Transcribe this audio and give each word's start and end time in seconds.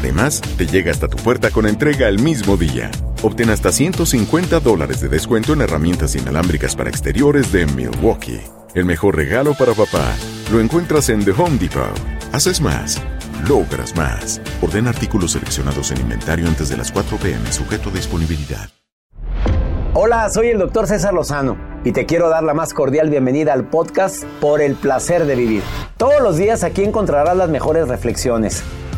Además, 0.00 0.40
te 0.56 0.66
llega 0.66 0.90
hasta 0.90 1.08
tu 1.08 1.18
puerta 1.18 1.50
con 1.50 1.66
entrega 1.66 2.08
el 2.08 2.20
mismo 2.20 2.56
día. 2.56 2.90
Obtén 3.22 3.50
hasta 3.50 3.70
150 3.70 4.58
dólares 4.60 5.02
de 5.02 5.10
descuento 5.10 5.52
en 5.52 5.60
herramientas 5.60 6.16
inalámbricas 6.16 6.74
para 6.74 6.88
exteriores 6.88 7.52
de 7.52 7.66
Milwaukee. 7.66 8.40
El 8.74 8.86
mejor 8.86 9.16
regalo 9.16 9.52
para 9.52 9.74
papá 9.74 10.16
lo 10.50 10.60
encuentras 10.60 11.10
en 11.10 11.22
The 11.22 11.32
Home 11.32 11.58
Depot. 11.58 11.92
Haces 12.32 12.62
más, 12.62 13.02
logras 13.46 13.94
más. 13.94 14.40
Orden 14.62 14.86
artículos 14.86 15.32
seleccionados 15.32 15.90
en 15.90 16.00
inventario 16.00 16.48
antes 16.48 16.70
de 16.70 16.78
las 16.78 16.90
4 16.90 17.18
pm, 17.18 17.52
sujeto 17.52 17.90
a 17.90 17.92
disponibilidad. 17.92 18.70
Hola, 19.92 20.30
soy 20.30 20.48
el 20.48 20.58
doctor 20.58 20.86
César 20.86 21.12
Lozano 21.12 21.58
y 21.84 21.92
te 21.92 22.06
quiero 22.06 22.30
dar 22.30 22.42
la 22.42 22.54
más 22.54 22.72
cordial 22.72 23.10
bienvenida 23.10 23.52
al 23.52 23.68
podcast 23.68 24.24
Por 24.40 24.62
el 24.62 24.76
placer 24.76 25.26
de 25.26 25.34
vivir. 25.34 25.62
Todos 25.98 26.22
los 26.22 26.38
días 26.38 26.64
aquí 26.64 26.84
encontrarás 26.84 27.36
las 27.36 27.50
mejores 27.50 27.86
reflexiones 27.86 28.64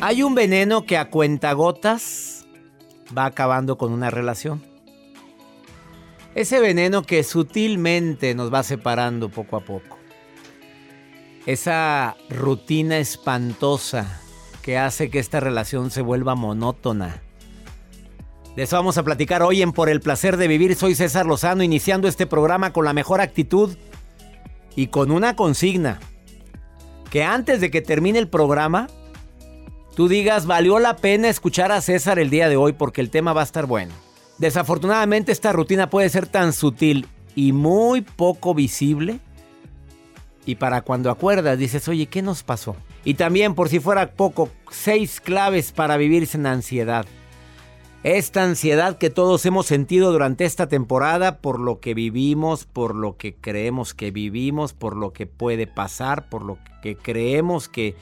Hay 0.00 0.22
un 0.22 0.36
veneno 0.36 0.86
que 0.86 0.96
a 0.96 1.10
cuentagotas 1.10 2.46
va 3.16 3.24
acabando 3.24 3.76
con 3.76 3.92
una 3.92 4.10
relación. 4.10 4.62
Ese 6.36 6.60
veneno 6.60 7.02
que 7.02 7.24
sutilmente 7.24 8.36
nos 8.36 8.54
va 8.54 8.62
separando 8.62 9.28
poco 9.28 9.56
a 9.56 9.60
poco. 9.60 9.98
Esa 11.46 12.16
rutina 12.30 12.98
espantosa 12.98 14.20
que 14.62 14.78
hace 14.78 15.10
que 15.10 15.18
esta 15.18 15.40
relación 15.40 15.90
se 15.90 16.00
vuelva 16.00 16.36
monótona. 16.36 17.20
De 18.54 18.62
eso 18.62 18.76
vamos 18.76 18.98
a 18.98 19.02
platicar 19.02 19.42
hoy 19.42 19.62
en 19.62 19.72
Por 19.72 19.88
el 19.88 20.00
placer 20.00 20.36
de 20.36 20.46
vivir. 20.46 20.76
Soy 20.76 20.94
César 20.94 21.26
Lozano, 21.26 21.64
iniciando 21.64 22.06
este 22.06 22.26
programa 22.26 22.72
con 22.72 22.84
la 22.84 22.92
mejor 22.92 23.20
actitud 23.20 23.76
y 24.76 24.88
con 24.88 25.10
una 25.10 25.34
consigna. 25.34 25.98
Que 27.10 27.24
antes 27.24 27.60
de 27.60 27.72
que 27.72 27.80
termine 27.80 28.20
el 28.20 28.28
programa, 28.28 28.86
tú 29.98 30.06
digas, 30.06 30.46
valió 30.46 30.78
la 30.78 30.94
pena 30.94 31.28
escuchar 31.28 31.72
a 31.72 31.80
César 31.80 32.20
el 32.20 32.30
día 32.30 32.48
de 32.48 32.56
hoy 32.56 32.72
porque 32.72 33.00
el 33.00 33.10
tema 33.10 33.32
va 33.32 33.40
a 33.40 33.44
estar 33.44 33.66
bueno. 33.66 33.92
Desafortunadamente 34.38 35.32
esta 35.32 35.50
rutina 35.50 35.90
puede 35.90 36.08
ser 36.08 36.28
tan 36.28 36.52
sutil 36.52 37.08
y 37.34 37.50
muy 37.50 38.02
poco 38.02 38.54
visible. 38.54 39.18
Y 40.46 40.54
para 40.54 40.82
cuando 40.82 41.10
acuerdas 41.10 41.58
dices, 41.58 41.88
oye, 41.88 42.06
¿qué 42.06 42.22
nos 42.22 42.44
pasó? 42.44 42.76
Y 43.02 43.14
también, 43.14 43.56
por 43.56 43.70
si 43.70 43.80
fuera 43.80 44.12
poco, 44.12 44.50
seis 44.70 45.20
claves 45.20 45.72
para 45.72 45.96
vivir 45.96 46.28
sin 46.28 46.46
ansiedad. 46.46 47.04
Esta 48.04 48.44
ansiedad 48.44 48.98
que 48.98 49.10
todos 49.10 49.44
hemos 49.46 49.66
sentido 49.66 50.12
durante 50.12 50.44
esta 50.44 50.68
temporada 50.68 51.38
por 51.38 51.58
lo 51.58 51.80
que 51.80 51.94
vivimos, 51.94 52.66
por 52.66 52.94
lo 52.94 53.16
que 53.16 53.34
creemos 53.34 53.94
que 53.94 54.12
vivimos, 54.12 54.74
por 54.74 54.94
lo 54.94 55.12
que 55.12 55.26
puede 55.26 55.66
pasar, 55.66 56.28
por 56.28 56.44
lo 56.44 56.56
que 56.82 56.94
creemos 56.94 57.68
que 57.68 57.96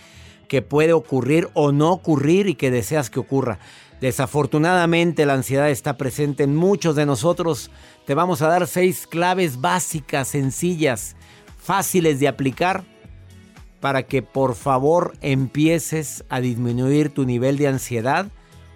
que 0.48 0.62
puede 0.62 0.92
ocurrir 0.92 1.48
o 1.54 1.72
no 1.72 1.92
ocurrir 1.92 2.46
y 2.46 2.54
que 2.54 2.70
deseas 2.70 3.10
que 3.10 3.20
ocurra. 3.20 3.58
Desafortunadamente 4.00 5.24
la 5.24 5.34
ansiedad 5.34 5.70
está 5.70 5.96
presente 5.96 6.42
en 6.42 6.54
muchos 6.54 6.96
de 6.96 7.06
nosotros. 7.06 7.70
Te 8.04 8.14
vamos 8.14 8.42
a 8.42 8.48
dar 8.48 8.66
seis 8.66 9.06
claves 9.06 9.60
básicas, 9.60 10.28
sencillas, 10.28 11.16
fáciles 11.58 12.20
de 12.20 12.28
aplicar 12.28 12.84
para 13.80 14.02
que 14.02 14.22
por 14.22 14.54
favor 14.54 15.14
empieces 15.20 16.24
a 16.28 16.40
disminuir 16.40 17.10
tu 17.10 17.24
nivel 17.24 17.56
de 17.56 17.68
ansiedad 17.68 18.26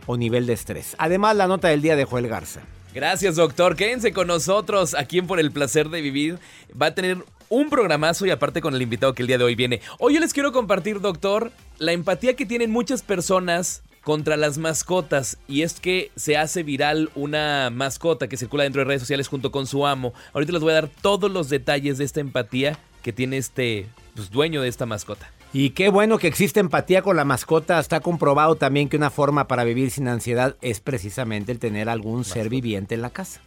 o 0.06 0.16
nivel 0.16 0.46
de 0.46 0.54
estrés. 0.54 0.94
Además 0.98 1.36
la 1.36 1.46
nota 1.46 1.68
del 1.68 1.82
día 1.82 1.96
de 1.96 2.04
Joel 2.04 2.28
Garza. 2.28 2.60
Gracias 2.94 3.36
doctor, 3.36 3.76
quédense 3.76 4.12
con 4.12 4.26
nosotros 4.26 4.94
aquí 4.94 5.18
en 5.18 5.26
Por 5.26 5.38
el 5.38 5.52
Placer 5.52 5.90
de 5.90 6.00
Vivir. 6.00 6.38
Va 6.80 6.86
a 6.86 6.94
tener 6.94 7.18
un 7.50 7.68
programazo 7.68 8.24
y 8.24 8.30
aparte 8.30 8.62
con 8.62 8.74
el 8.74 8.80
invitado 8.80 9.12
que 9.12 9.22
el 9.22 9.26
día 9.26 9.36
de 9.36 9.44
hoy 9.44 9.56
viene. 9.56 9.82
Hoy 9.98 10.14
yo 10.14 10.20
les 10.20 10.32
quiero 10.32 10.52
compartir, 10.52 11.00
doctor, 11.00 11.52
la 11.78 11.92
empatía 11.92 12.36
que 12.36 12.46
tienen 12.46 12.70
muchas 12.70 13.02
personas 13.02 13.82
contra 14.02 14.36
las 14.36 14.56
mascotas 14.56 15.36
y 15.46 15.62
es 15.62 15.80
que 15.80 16.10
se 16.16 16.36
hace 16.36 16.62
viral 16.62 17.10
una 17.14 17.68
mascota 17.70 18.28
que 18.28 18.36
circula 18.36 18.62
dentro 18.62 18.80
de 18.80 18.86
redes 18.86 19.02
sociales 19.02 19.28
junto 19.28 19.50
con 19.50 19.66
su 19.66 19.84
amo. 19.84 20.14
Ahorita 20.32 20.52
les 20.52 20.62
voy 20.62 20.70
a 20.70 20.74
dar 20.74 20.88
todos 20.88 21.30
los 21.30 21.50
detalles 21.50 21.98
de 21.98 22.04
esta 22.04 22.20
empatía 22.20 22.78
que 23.02 23.12
tiene 23.12 23.36
este 23.36 23.88
pues, 24.14 24.30
dueño 24.30 24.62
de 24.62 24.68
esta 24.68 24.86
mascota. 24.86 25.30
Y 25.52 25.70
qué 25.70 25.88
bueno 25.88 26.18
que 26.18 26.28
existe 26.28 26.60
empatía 26.60 27.02
con 27.02 27.16
la 27.16 27.24
mascota. 27.24 27.80
Está 27.80 27.98
comprobado 27.98 28.54
también 28.54 28.88
que 28.88 28.96
una 28.96 29.10
forma 29.10 29.48
para 29.48 29.64
vivir 29.64 29.90
sin 29.90 30.06
ansiedad 30.06 30.54
es 30.62 30.78
precisamente 30.78 31.50
el 31.50 31.58
tener 31.58 31.88
algún 31.88 32.24
ser 32.24 32.48
viviente 32.48 32.94
en 32.94 33.02
la 33.02 33.10
casa. 33.10 33.40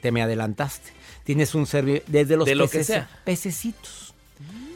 te 0.00 0.12
me 0.12 0.22
adelantaste. 0.22 0.99
Tienes 1.24 1.54
un 1.54 1.66
ser 1.66 2.02
desde 2.06 2.36
los 2.36 2.46
de 2.46 2.54
lo 2.54 2.68
que 2.68 2.84
sea. 2.84 3.08
pececitos. 3.24 4.14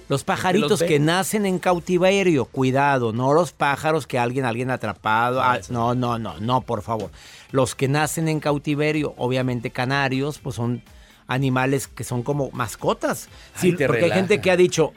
Los 0.08 0.22
pajaritos 0.22 0.82
que 0.82 0.98
nacen 0.98 1.46
en 1.46 1.58
cautiverio, 1.58 2.44
cuidado, 2.44 3.12
no 3.12 3.32
los 3.32 3.52
pájaros 3.52 4.06
que 4.06 4.18
alguien, 4.18 4.44
alguien 4.44 4.70
atrapado. 4.70 5.42
Ah, 5.42 5.60
no, 5.70 5.94
no, 5.94 6.18
no, 6.18 6.38
no, 6.40 6.60
por 6.60 6.82
favor. 6.82 7.10
Los 7.52 7.74
que 7.74 7.88
nacen 7.88 8.28
en 8.28 8.40
cautiverio, 8.40 9.14
obviamente 9.16 9.70
canarios, 9.70 10.38
pues 10.38 10.56
son 10.56 10.82
animales 11.26 11.88
que 11.88 12.04
son 12.04 12.22
como 12.22 12.50
mascotas. 12.50 13.28
Sí, 13.56 13.72
porque 13.72 14.04
hay 14.04 14.10
gente 14.10 14.42
que 14.42 14.50
ha 14.50 14.56
dicho, 14.56 14.92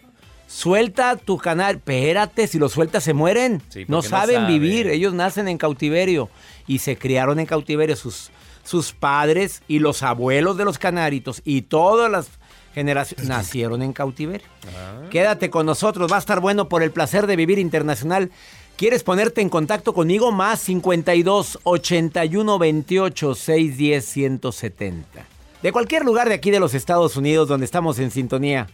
suelta 0.48 1.16
tu 1.16 1.38
canario, 1.38 1.78
espérate, 1.78 2.48
si 2.48 2.60
los 2.60 2.74
sueltas 2.74 3.04
se 3.04 3.14
mueren. 3.14 3.62
no 3.88 4.02
saben 4.02 4.46
vivir, 4.48 4.88
ellos 4.88 5.14
nacen 5.14 5.48
en 5.48 5.58
cautiverio 5.58 6.30
y 6.68 6.80
se 6.80 6.98
criaron 6.98 7.40
en 7.40 7.46
cautiverio. 7.46 7.96
Sus, 7.96 8.30
sus 8.68 8.92
padres 8.92 9.64
y 9.70 9.80
los 9.80 10.04
abuelos 10.04 10.58
de 10.58 10.66
los 10.66 10.78
canaritos 10.78 11.42
y 11.46 11.62
todas 11.62 12.12
las 12.12 12.28
generaciones 12.74 13.28
nacieron 13.28 13.82
en 13.82 13.94
cautiverio. 13.94 14.46
Ah. 14.76 15.08
Quédate 15.10 15.50
con 15.50 15.66
nosotros, 15.66 16.12
va 16.12 16.18
a 16.18 16.20
estar 16.20 16.42
bueno 16.42 16.68
por 16.68 16.84
el 16.84 16.92
placer 16.92 17.28
de 17.28 17.38
vivir 17.38 17.60
internacional. 17.60 18.30
¿Quieres 18.76 19.04
ponerte 19.04 19.40
en 19.40 19.50
contacto 19.50 19.94
conmigo? 19.94 20.34
Más 20.34 20.60
52 20.60 21.60
81 21.64 22.60
28 22.60 23.36
610 23.36 24.06
170. 24.06 25.26
De 25.64 25.72
cualquier 25.72 26.04
lugar 26.04 26.28
de 26.28 26.36
aquí 26.36 26.52
de 26.52 26.60
los 26.60 26.74
Estados 26.74 27.16
Unidos 27.16 27.48
donde 27.48 27.66
estamos 27.66 27.98
en 28.00 28.12
sintonía. 28.12 28.68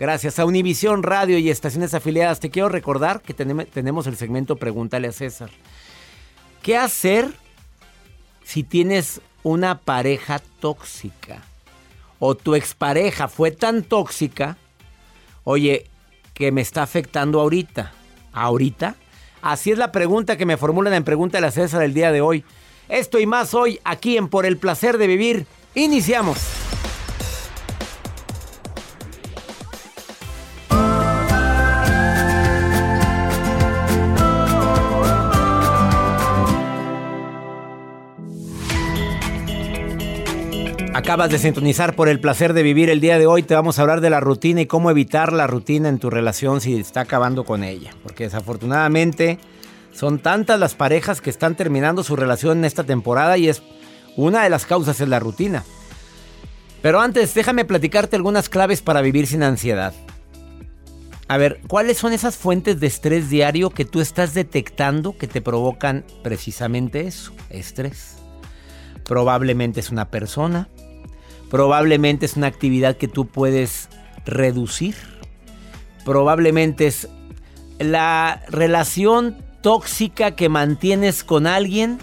Gracias 0.00 0.40
a 0.40 0.46
Univisión 0.46 1.04
Radio 1.04 1.38
y 1.38 1.48
estaciones 1.48 1.94
afiliadas, 1.94 2.40
te 2.40 2.50
quiero 2.50 2.68
recordar 2.68 3.22
que 3.22 3.34
tenemos 3.34 4.06
el 4.08 4.16
segmento 4.16 4.56
Pregúntale 4.56 5.08
a 5.08 5.12
César. 5.12 5.50
¿Qué 6.62 6.76
hacer 6.76 7.32
si 8.48 8.62
tienes 8.62 9.20
una 9.42 9.78
pareja 9.78 10.40
tóxica 10.60 11.42
o 12.18 12.34
tu 12.34 12.54
expareja 12.54 13.28
fue 13.28 13.50
tan 13.50 13.82
tóxica, 13.82 14.56
oye, 15.44 15.86
que 16.34 16.52
me 16.52 16.60
está 16.60 16.82
afectando 16.82 17.40
ahorita. 17.40 17.92
Ahorita 18.32 18.96
Así 19.42 19.70
es 19.70 19.78
la 19.78 19.92
pregunta 19.92 20.36
que 20.36 20.46
me 20.46 20.56
formulan 20.56 20.94
en 20.94 21.04
Pregunta 21.04 21.38
de 21.38 21.42
la 21.42 21.50
César 21.50 21.82
el 21.82 21.94
día 21.94 22.12
de 22.12 22.20
hoy. 22.20 22.44
Esto 22.88 23.18
y 23.18 23.26
más 23.26 23.54
hoy 23.54 23.80
aquí 23.84 24.16
en 24.16 24.28
Por 24.28 24.46
el 24.46 24.56
Placer 24.56 24.98
de 24.98 25.06
Vivir. 25.06 25.46
Iniciamos. 25.74 26.67
Acabas 41.08 41.30
de 41.30 41.38
sintonizar 41.38 41.96
por 41.96 42.10
el 42.10 42.20
placer 42.20 42.52
de 42.52 42.62
vivir 42.62 42.90
el 42.90 43.00
día 43.00 43.18
de 43.18 43.26
hoy. 43.26 43.42
Te 43.42 43.54
vamos 43.54 43.78
a 43.78 43.80
hablar 43.80 44.02
de 44.02 44.10
la 44.10 44.20
rutina 44.20 44.60
y 44.60 44.66
cómo 44.66 44.90
evitar 44.90 45.32
la 45.32 45.46
rutina 45.46 45.88
en 45.88 45.98
tu 45.98 46.10
relación 46.10 46.60
si 46.60 46.78
está 46.78 47.00
acabando 47.00 47.44
con 47.44 47.64
ella. 47.64 47.92
Porque 48.02 48.24
desafortunadamente 48.24 49.38
son 49.90 50.18
tantas 50.18 50.60
las 50.60 50.74
parejas 50.74 51.22
que 51.22 51.30
están 51.30 51.54
terminando 51.54 52.04
su 52.04 52.14
relación 52.14 52.58
en 52.58 52.66
esta 52.66 52.84
temporada 52.84 53.38
y 53.38 53.48
es 53.48 53.62
una 54.16 54.42
de 54.42 54.50
las 54.50 54.66
causas 54.66 55.00
es 55.00 55.08
la 55.08 55.18
rutina. 55.18 55.64
Pero 56.82 57.00
antes, 57.00 57.32
déjame 57.32 57.64
platicarte 57.64 58.14
algunas 58.14 58.50
claves 58.50 58.82
para 58.82 59.00
vivir 59.00 59.26
sin 59.26 59.42
ansiedad. 59.42 59.94
A 61.26 61.38
ver, 61.38 61.62
¿cuáles 61.68 61.96
son 61.96 62.12
esas 62.12 62.36
fuentes 62.36 62.80
de 62.80 62.86
estrés 62.86 63.30
diario 63.30 63.70
que 63.70 63.86
tú 63.86 64.02
estás 64.02 64.34
detectando 64.34 65.16
que 65.16 65.26
te 65.26 65.40
provocan 65.40 66.04
precisamente 66.22 67.06
eso, 67.06 67.32
estrés? 67.48 68.16
Probablemente 69.04 69.80
es 69.80 69.88
una 69.88 70.10
persona, 70.10 70.68
Probablemente 71.50 72.26
es 72.26 72.36
una 72.36 72.46
actividad 72.46 72.96
que 72.96 73.08
tú 73.08 73.26
puedes 73.26 73.88
reducir. 74.26 74.94
Probablemente 76.04 76.86
es 76.86 77.08
la 77.78 78.42
relación 78.48 79.36
tóxica 79.62 80.36
que 80.36 80.48
mantienes 80.48 81.24
con 81.24 81.46
alguien 81.46 81.98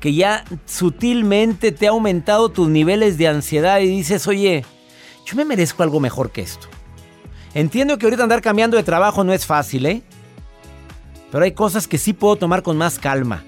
que 0.00 0.14
ya 0.14 0.44
sutilmente 0.66 1.72
te 1.72 1.86
ha 1.86 1.90
aumentado 1.90 2.48
tus 2.48 2.68
niveles 2.68 3.18
de 3.18 3.28
ansiedad 3.28 3.80
y 3.80 3.86
dices, 3.86 4.26
oye, 4.26 4.64
yo 5.26 5.36
me 5.36 5.44
merezco 5.44 5.82
algo 5.82 6.00
mejor 6.00 6.30
que 6.30 6.40
esto. 6.40 6.68
Entiendo 7.52 7.98
que 7.98 8.06
ahorita 8.06 8.22
andar 8.22 8.40
cambiando 8.40 8.76
de 8.76 8.82
trabajo 8.82 9.24
no 9.24 9.32
es 9.32 9.44
fácil, 9.44 9.86
¿eh? 9.86 10.02
Pero 11.30 11.44
hay 11.44 11.52
cosas 11.52 11.86
que 11.86 11.98
sí 11.98 12.12
puedo 12.12 12.36
tomar 12.36 12.62
con 12.62 12.76
más 12.76 12.98
calma. 12.98 13.44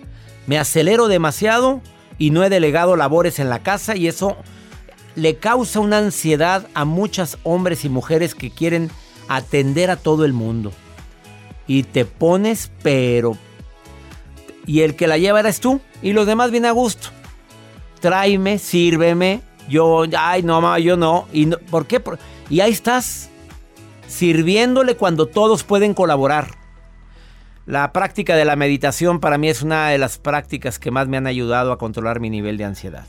Me 0.47 0.59
acelero 0.59 1.09
demasiado 1.09 1.81
y 2.19 2.31
no 2.31 2.45
he 2.45 2.51
delegado 2.51 2.97
labores 2.97 3.39
en 3.39 3.49
la 3.49 3.61
casa 3.61 3.97
y 3.97 4.07
eso 4.07 4.37
le 5.15 5.37
causa 5.37 5.81
una 5.81 5.99
ansiedad 5.99 6.67
a 6.75 6.85
muchos 6.85 7.39
hombres 7.43 7.85
y 7.85 7.89
mujeres 7.89 8.35
que 8.35 8.51
quieren 8.51 8.91
atender 9.29 9.91
a 9.91 9.97
todo 9.97 10.25
el 10.25 10.33
mundo. 10.33 10.73
Y 11.67 11.85
te 11.85 12.05
pones, 12.05 12.71
pero... 12.83 13.37
Y 14.67 14.81
el 14.81 14.95
que 14.95 15.07
la 15.07 15.19
lleva 15.19 15.41
eres 15.41 15.61
tú. 15.61 15.81
Y 16.03 16.13
los 16.13 16.27
demás 16.27 16.51
vienen 16.51 16.71
a 16.71 16.73
gusto. 16.73 17.09
Tráeme, 18.01 18.59
sírveme. 18.59 19.43
Yo, 19.69 20.05
ay, 20.17 20.43
no, 20.43 20.61
mamá, 20.61 20.79
yo 20.79 20.97
no. 20.97 21.27
Y 21.33 21.47
¿Por 21.47 21.87
qué? 21.87 22.03
Y 22.49 22.61
ahí 22.61 22.73
estás, 22.73 23.31
sirviéndole 24.07 24.97
cuando 24.97 25.27
todos 25.27 25.65
pueden 25.65 25.95
colaborar. 25.95 26.49
La 27.65 27.93
práctica 27.93 28.35
de 28.35 28.45
la 28.45 28.57
meditación 28.57 29.21
para 29.21 29.39
mí 29.39 29.49
es 29.49 29.63
una 29.63 29.89
de 29.89 29.99
las 29.99 30.19
prácticas 30.19 30.79
que 30.79 30.91
más 30.91 31.07
me 31.07 31.17
han 31.17 31.29
ayudado 31.29 31.71
a 31.73 31.79
controlar 31.79 32.19
mi 32.19 32.29
nivel 32.29 32.57
de 32.57 32.65
ansiedad 32.65 33.07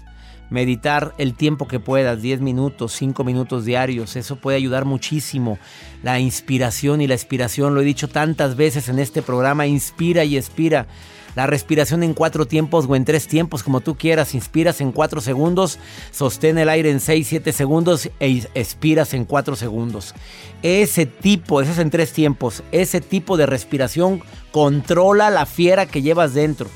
meditar 0.50 1.14
el 1.18 1.34
tiempo 1.34 1.68
que 1.68 1.80
puedas, 1.80 2.22
10 2.22 2.42
minutos, 2.42 2.94
5 2.94 3.24
minutos 3.24 3.66
diarios, 3.66 4.16
eso 4.16 4.36
puede 4.36 4.58
ayudar 4.58 4.86
muchísimo. 4.86 5.58
La 6.04 6.20
inspiración 6.20 7.02
y 7.02 7.08
la 7.08 7.16
expiración, 7.16 7.76
lo 7.76 7.82
he 7.82 7.86
dicho 7.86 8.08
tantas 8.08 8.56
veces 8.56 8.90
en 8.90 9.00
este 9.00 9.22
programa, 9.22 9.66
inspira 9.68 10.24
y 10.24 10.38
expira. 10.38 10.88
La 11.36 11.48
respiración 11.48 12.04
en 12.04 12.14
cuatro 12.14 12.46
tiempos 12.46 12.86
o 12.88 12.96
en 12.96 13.06
tres 13.06 13.28
tiempos, 13.28 13.64
como 13.64 13.82
tú 13.82 13.96
quieras. 13.96 14.36
Inspiras 14.36 14.82
en 14.82 14.92
cuatro 14.92 15.20
segundos, 15.20 15.80
sostén 16.12 16.60
el 16.60 16.70
aire 16.70 16.92
en 16.92 17.00
6, 17.00 17.28
7 17.28 17.52
segundos 17.52 18.10
e 18.20 18.48
expiras 18.54 19.14
en 19.14 19.26
cuatro 19.26 19.56
segundos. 19.56 20.14
Ese 20.62 21.06
tipo, 21.06 21.62
ese 21.62 21.72
es 21.72 21.80
en 21.80 21.90
tres 21.90 22.14
tiempos, 22.14 22.64
ese 22.72 23.02
tipo 23.02 23.36
de 23.36 23.48
respiración 23.48 24.22
controla 24.52 25.32
la 25.32 25.46
fiera 25.46 25.88
que 25.88 26.04
llevas 26.04 26.36
dentro. 26.36 26.70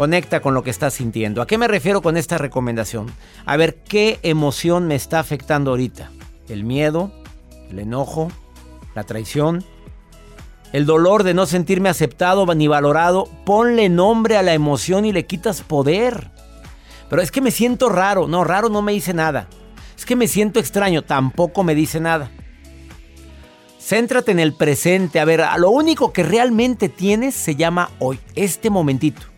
Conecta 0.00 0.40
con 0.40 0.54
lo 0.54 0.62
que 0.62 0.70
estás 0.70 0.94
sintiendo. 0.94 1.42
¿A 1.42 1.46
qué 1.46 1.58
me 1.58 1.68
refiero 1.68 2.00
con 2.00 2.16
esta 2.16 2.38
recomendación? 2.38 3.12
A 3.44 3.58
ver 3.58 3.82
qué 3.82 4.18
emoción 4.22 4.86
me 4.86 4.94
está 4.94 5.20
afectando 5.20 5.72
ahorita. 5.72 6.10
El 6.48 6.64
miedo, 6.64 7.12
el 7.68 7.80
enojo, 7.80 8.32
la 8.94 9.04
traición, 9.04 9.62
el 10.72 10.86
dolor 10.86 11.22
de 11.22 11.34
no 11.34 11.44
sentirme 11.44 11.90
aceptado 11.90 12.46
ni 12.54 12.66
valorado. 12.66 13.28
Ponle 13.44 13.90
nombre 13.90 14.38
a 14.38 14.42
la 14.42 14.54
emoción 14.54 15.04
y 15.04 15.12
le 15.12 15.26
quitas 15.26 15.60
poder. 15.60 16.30
Pero 17.10 17.20
es 17.20 17.30
que 17.30 17.42
me 17.42 17.50
siento 17.50 17.90
raro. 17.90 18.26
No, 18.26 18.42
raro 18.42 18.70
no 18.70 18.80
me 18.80 18.92
dice 18.92 19.12
nada. 19.12 19.48
Es 19.98 20.06
que 20.06 20.16
me 20.16 20.28
siento 20.28 20.60
extraño. 20.60 21.02
Tampoco 21.02 21.62
me 21.62 21.74
dice 21.74 22.00
nada. 22.00 22.30
Céntrate 23.78 24.32
en 24.32 24.40
el 24.40 24.54
presente. 24.54 25.20
A 25.20 25.26
ver, 25.26 25.44
lo 25.58 25.68
único 25.68 26.10
que 26.10 26.22
realmente 26.22 26.88
tienes 26.88 27.34
se 27.34 27.54
llama 27.54 27.90
hoy, 27.98 28.18
este 28.34 28.70
momentito. 28.70 29.29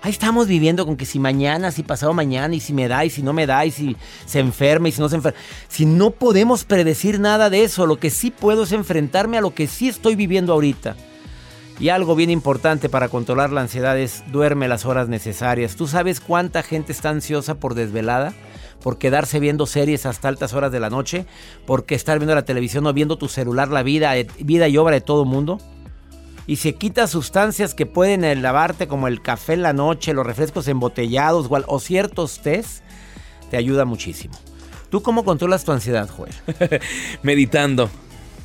Ahí 0.00 0.12
estamos 0.12 0.46
viviendo 0.46 0.86
con 0.86 0.96
que 0.96 1.06
si 1.06 1.18
mañana, 1.18 1.72
si 1.72 1.82
pasado 1.82 2.12
mañana, 2.12 2.54
y 2.54 2.60
si 2.60 2.72
me 2.72 2.86
da, 2.86 3.04
y 3.04 3.10
si 3.10 3.22
no 3.22 3.32
me 3.32 3.46
da, 3.46 3.66
y 3.66 3.70
si 3.70 3.96
se 4.26 4.38
enferma, 4.38 4.88
y 4.88 4.92
si 4.92 5.00
no 5.00 5.08
se 5.08 5.16
enferma. 5.16 5.38
Si 5.68 5.86
no 5.86 6.10
podemos 6.10 6.64
predecir 6.64 7.18
nada 7.18 7.50
de 7.50 7.64
eso, 7.64 7.86
lo 7.86 7.98
que 7.98 8.10
sí 8.10 8.30
puedo 8.30 8.62
es 8.62 8.72
enfrentarme 8.72 9.38
a 9.38 9.40
lo 9.40 9.54
que 9.54 9.66
sí 9.66 9.88
estoy 9.88 10.14
viviendo 10.14 10.52
ahorita. 10.52 10.94
Y 11.80 11.90
algo 11.90 12.14
bien 12.14 12.30
importante 12.30 12.88
para 12.88 13.08
controlar 13.08 13.50
la 13.50 13.60
ansiedad 13.60 13.98
es 13.98 14.24
duerme 14.30 14.68
las 14.68 14.84
horas 14.84 15.08
necesarias. 15.08 15.76
¿Tú 15.76 15.86
sabes 15.86 16.20
cuánta 16.20 16.62
gente 16.62 16.92
está 16.92 17.10
ansiosa 17.10 17.54
por 17.54 17.74
desvelada? 17.74 18.34
Por 18.82 18.98
quedarse 18.98 19.40
viendo 19.40 19.66
series 19.66 20.06
hasta 20.06 20.28
altas 20.28 20.54
horas 20.54 20.70
de 20.70 20.80
la 20.80 20.90
noche, 20.90 21.26
porque 21.66 21.96
estar 21.96 22.18
viendo 22.18 22.34
la 22.34 22.44
televisión 22.44 22.86
o 22.86 22.92
viendo 22.92 23.18
tu 23.18 23.28
celular, 23.28 23.68
la 23.68 23.82
vida, 23.82 24.12
vida 24.38 24.68
y 24.68 24.76
obra 24.76 24.94
de 24.94 25.00
todo 25.00 25.24
mundo 25.24 25.58
y 26.48 26.56
se 26.56 26.74
quita 26.74 27.06
sustancias 27.06 27.74
que 27.74 27.84
pueden 27.84 28.42
lavarte 28.42 28.88
como 28.88 29.06
el 29.06 29.20
café 29.20 29.52
en 29.52 29.62
la 29.62 29.74
noche, 29.74 30.14
los 30.14 30.26
refrescos 30.26 30.66
embotellados 30.66 31.46
o, 31.50 31.78
ciertos 31.78 32.40
test, 32.40 32.82
te 33.50 33.58
ayuda 33.58 33.84
muchísimo. 33.84 34.34
¿Tú 34.90 35.02
cómo 35.02 35.26
controlas 35.26 35.64
tu 35.64 35.72
ansiedad, 35.72 36.08
Joel? 36.08 36.32
Meditando. 37.22 37.90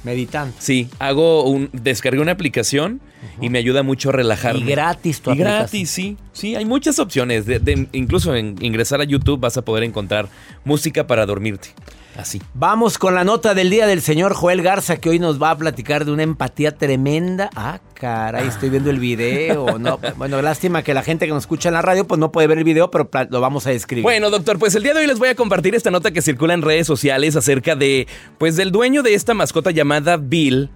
Meditando. 0.04 0.54
Sí, 0.60 0.90
hago 1.00 1.46
un 1.46 1.70
descargué 1.72 2.20
una 2.20 2.34
aplicación 2.34 3.00
y 3.40 3.50
me 3.50 3.60
ayuda 3.60 3.84
mucho 3.84 4.10
a 4.10 4.12
relajarme. 4.12 4.60
Y 4.60 4.66
gratis 4.66 5.22
tu 5.22 5.32
y 5.32 5.38
gratis, 5.38 5.90
sí. 5.90 6.18
Sí, 6.34 6.58
hay 6.58 6.66
muchas 6.66 7.00
opciones. 7.00 7.46
De, 7.46 7.88
incluso 7.94 8.36
en 8.36 8.58
ingresar 8.60 9.00
a 9.00 9.06
YouTube 9.06 9.40
vas 9.40 9.56
a 9.56 9.62
poder 9.62 9.86
encontrar 9.86 10.28
música 10.66 11.08
para 11.08 11.26
dormirte. 11.26 11.70
Así. 12.18 12.42
Vamos 12.54 12.98
con 12.98 13.16
la 13.16 13.24
nota 13.24 13.54
del 13.56 13.70
día 13.70 13.88
del 13.88 14.02
señor 14.02 14.34
Joel 14.34 14.62
Garza, 14.62 14.98
que 14.98 15.10
hoy 15.10 15.20
nos 15.20 15.42
va 15.42 15.52
a 15.52 15.58
platicar 15.58 16.06
de 16.06 16.12
una 16.12 16.24
empatía 16.24 16.78
tremenda. 16.78 17.50
Ah, 17.56 17.80
caray, 17.96 18.48
estoy 18.48 18.70
viendo 18.70 18.90
el 18.90 19.00
video. 19.00 19.78
No, 19.84 20.00
bueno, 20.18 20.42
lástima 20.42 20.84
que 20.84 20.94
la 20.94 21.02
gente 21.02 21.26
que 21.26 21.32
nos 21.32 21.44
escucha 21.44 21.70
en 21.70 21.74
la 21.74 21.82
radio 21.82 22.06
pues 22.08 22.20
no 22.20 22.32
puede 22.32 22.48
ver 22.48 22.58
el 22.60 22.64
video, 22.64 22.90
pero 22.92 23.10
lo 23.30 23.42
vamos 23.42 23.66
a 23.68 23.72
describir. 23.72 24.04
Bueno, 24.04 24.30
doctor, 24.30 24.60
pues 24.60 24.76
el 24.76 24.84
día 24.84 24.94
de 24.94 25.02
hoy 25.02 25.08
les 25.08 25.20
voy 25.20 25.30
a 25.30 25.36
compartir 25.36 25.76
esta 25.76 25.92
nota 25.92 26.12
que 26.12 26.22
circula 26.22 26.54
en 26.54 26.62
redes 26.62 26.88
sociales 26.88 27.36
acerca 27.36 27.76
de, 27.76 28.08
pues 28.38 28.56
del 28.56 28.72
dueño 28.72 29.04
de 29.04 29.16
esta 29.16 29.34
mascota 29.34 29.72
llamada 29.72 30.18
Bill, 30.18 30.70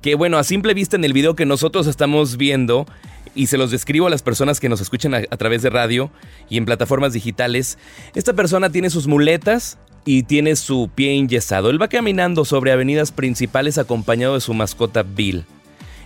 que 0.00 0.14
bueno, 0.14 0.38
a 0.38 0.44
simple 0.44 0.74
vista 0.74 0.96
en 0.96 1.04
el 1.04 1.12
video 1.12 1.34
que 1.34 1.44
nosotros 1.44 1.86
estamos 1.86 2.36
viendo, 2.36 2.86
y 3.34 3.48
se 3.48 3.58
los 3.58 3.70
describo 3.70 4.06
a 4.06 4.10
las 4.10 4.22
personas 4.22 4.60
que 4.60 4.68
nos 4.68 4.80
escuchan 4.80 5.14
a, 5.14 5.18
a, 5.18 5.36
través 5.36 5.62
de 5.62 5.70
radio 5.70 6.10
y 6.48 6.56
en 6.56 6.64
plataformas 6.64 7.12
digitales. 7.12 7.76
Esta 8.14 8.32
persona 8.32 8.70
tiene 8.70 8.88
sus 8.88 9.06
muletas, 9.06 9.78
y 10.06 10.22
tiene 10.22 10.56
su 10.56 10.88
pie 10.94 11.12
inyesado. 11.12 11.68
Él 11.68 11.82
va 11.82 11.88
caminando 11.88 12.46
sobre 12.46 12.72
avenidas 12.72 13.12
principales 13.12 13.76
acompañado 13.76 14.34
de 14.34 14.40
su 14.40 14.54
mascota 14.54 15.02
Bill. 15.02 15.44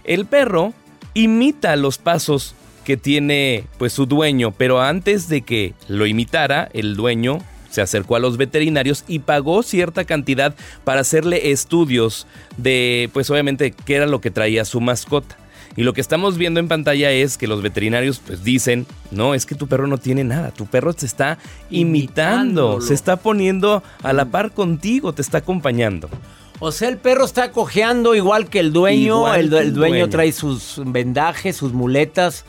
El 0.03 0.27
perro 0.27 0.73
imita 1.15 1.77
los 1.77 1.99
pasos 1.99 2.55
que 2.85 2.97
tiene 2.97 3.67
pues 3.79 3.93
su 3.93 4.07
dueño, 4.07 4.53
pero 4.53 4.81
antes 4.81 5.29
de 5.29 5.43
que 5.43 5.75
lo 5.87 6.07
imitara, 6.07 6.69
el 6.73 6.97
dueño 6.97 7.41
se 7.71 7.83
acercó 7.83 8.17
a 8.17 8.21
los 8.21 8.37
veterinarios 8.37 9.05
y 9.07 9.21
pagó 9.21 9.63
cierta 9.63 10.05
cantidad 10.05 10.55
para 10.83 11.03
hacerle 11.03 11.53
estudios 11.53 12.27
de 12.57 13.11
pues 13.13 13.31
obviamente 13.31 13.73
qué 13.73 13.97
era 13.97 14.07
lo 14.07 14.21
que 14.21 14.31
traía 14.31 14.65
su 14.65 14.81
mascota. 14.81 15.37
Y 15.81 15.83
lo 15.83 15.95
que 15.95 16.03
estamos 16.03 16.37
viendo 16.37 16.61
en 16.61 16.69
pantalla 16.69 17.11
es 17.11 17.39
que 17.39 17.47
los 17.47 17.63
veterinarios 17.63 18.19
pues 18.19 18.45
dicen, 18.45 18.87
no, 19.11 19.33
es 19.33 19.47
que 19.47 19.55
tu 19.55 19.67
perro 19.67 19.87
no 19.87 19.97
tiene 19.97 20.25
nada, 20.25 20.51
tu 20.51 20.67
perro 20.67 20.93
te 20.93 21.07
está 21.07 21.39
imitando, 21.71 22.83
se 22.83 22.93
está 22.93 23.17
poniendo 23.17 23.83
a 24.03 24.13
la 24.13 24.27
par 24.27 24.53
contigo, 24.53 25.15
te 25.15 25.23
está 25.23 25.39
acompañando. 25.39 26.11
O 26.59 26.71
sea, 26.71 26.91
el 26.91 26.99
perro 26.99 27.25
está 27.25 27.51
cojeando 27.51 28.15
igual 28.15 28.51
que 28.51 28.61
el 28.61 28.75
dueño, 28.75 29.33
el, 29.33 29.49
dueño, 29.73 30.11
trae 30.11 30.33
sus 30.33 30.83
vendajes, 30.85 31.57
sus 31.57 31.73
muletas. 31.73 32.45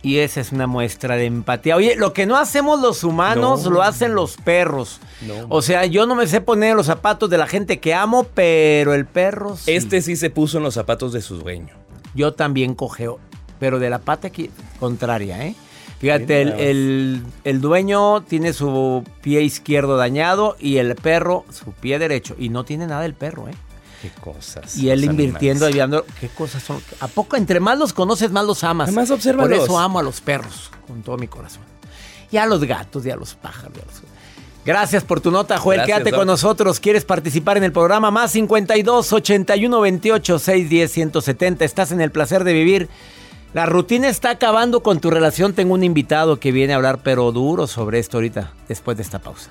Y 0.00 0.18
esa 0.18 0.40
es 0.40 0.52
una 0.52 0.68
muestra 0.68 1.16
de 1.16 1.24
empatía. 1.24 1.74
Oye, 1.74 1.96
lo 1.96 2.12
que 2.12 2.26
no 2.26 2.36
hacemos 2.36 2.80
los 2.80 3.02
humanos 3.02 3.64
lo 3.64 3.82
hacen 3.82 4.14
los 4.14 4.36
perros. 4.36 5.00
O 5.48 5.62
sea, 5.62 5.84
yo 5.86 6.06
no 6.06 6.14
me 6.14 6.28
sé 6.28 6.40
poner 6.40 6.76
los 6.76 6.86
zapatos 6.86 7.28
de 7.28 7.38
la 7.38 7.48
gente 7.48 7.80
que 7.80 7.92
amo, 7.92 8.24
pero 8.34 8.94
el 8.94 9.04
perro 9.04 9.56
sí. 9.56 9.72
Este 9.72 10.00
sí 10.00 10.14
se 10.14 10.30
puso 10.30 10.58
en 10.58 10.62
los 10.62 10.74
zapatos 10.74 11.12
de 11.12 11.20
su 11.20 11.38
dueño. 11.38 11.83
Yo 12.14 12.32
también 12.34 12.74
cojeo, 12.74 13.18
pero 13.58 13.78
de 13.78 13.90
la 13.90 13.98
pata 13.98 14.28
aquí, 14.28 14.50
contraria, 14.78 15.44
¿eh? 15.46 15.54
Fíjate, 15.98 16.42
el, 16.42 16.52
el- 16.52 17.22
el 17.44 17.60
dueño 17.60 18.22
tiene 18.22 18.52
su 18.52 19.04
pie 19.22 19.42
izquierdo 19.42 19.96
dañado 19.96 20.56
y 20.60 20.76
el 20.76 20.94
perro 20.96 21.44
su 21.50 21.72
pie 21.72 21.98
derecho. 21.98 22.34
Y 22.38 22.50
no 22.50 22.64
tiene 22.64 22.86
nada 22.86 23.06
el 23.06 23.14
perro, 23.14 23.48
¿eh? 23.48 23.54
Qué 24.02 24.10
cosas. 24.20 24.76
Y 24.76 24.90
él 24.90 25.02
invirtiendo, 25.04 25.64
ayudando. 25.64 26.04
¿Qué 26.20 26.28
cosas 26.28 26.62
son? 26.62 26.82
¿A 27.00 27.08
poco 27.08 27.36
entre 27.36 27.58
más 27.58 27.78
los 27.78 27.94
conoces, 27.94 28.30
más 28.32 28.44
los 28.44 28.62
amas? 28.64 28.88
Además, 28.88 29.08
Por 29.08 29.16
obsérvalos. 29.16 29.64
eso 29.64 29.78
amo 29.78 29.98
a 29.98 30.02
los 30.02 30.20
perros, 30.20 30.70
con 30.86 31.02
todo 31.02 31.16
mi 31.16 31.26
corazón. 31.26 31.62
Y 32.30 32.36
a 32.36 32.44
los 32.44 32.62
gatos, 32.64 33.06
y 33.06 33.10
a 33.10 33.16
los 33.16 33.34
pájaros. 33.34 33.72
y 33.78 33.80
a 33.80 33.84
los- 33.86 34.02
Gracias 34.64 35.04
por 35.04 35.20
tu 35.20 35.30
nota, 35.30 35.58
Joel. 35.58 35.78
Gracias, 35.78 35.98
Quédate 35.98 36.16
con 36.16 36.26
nosotros. 36.26 36.80
¿Quieres 36.80 37.04
participar 37.04 37.56
en 37.56 37.64
el 37.64 37.72
programa? 37.72 38.10
Más 38.10 38.30
52 38.32 39.12
81 39.12 39.80
28 39.80 40.38
610 40.38 40.90
170. 40.90 41.64
Estás 41.64 41.92
en 41.92 42.00
el 42.00 42.10
placer 42.10 42.44
de 42.44 42.52
vivir. 42.52 42.88
La 43.52 43.66
rutina 43.66 44.08
está 44.08 44.30
acabando 44.30 44.82
con 44.82 45.00
tu 45.00 45.10
relación. 45.10 45.52
Tengo 45.52 45.74
un 45.74 45.84
invitado 45.84 46.40
que 46.40 46.50
viene 46.50 46.72
a 46.72 46.76
hablar, 46.76 47.00
pero 47.02 47.30
duro 47.30 47.66
sobre 47.66 47.98
esto 47.98 48.16
ahorita, 48.16 48.52
después 48.68 48.96
de 48.96 49.02
esta 49.02 49.18
pausa. 49.20 49.50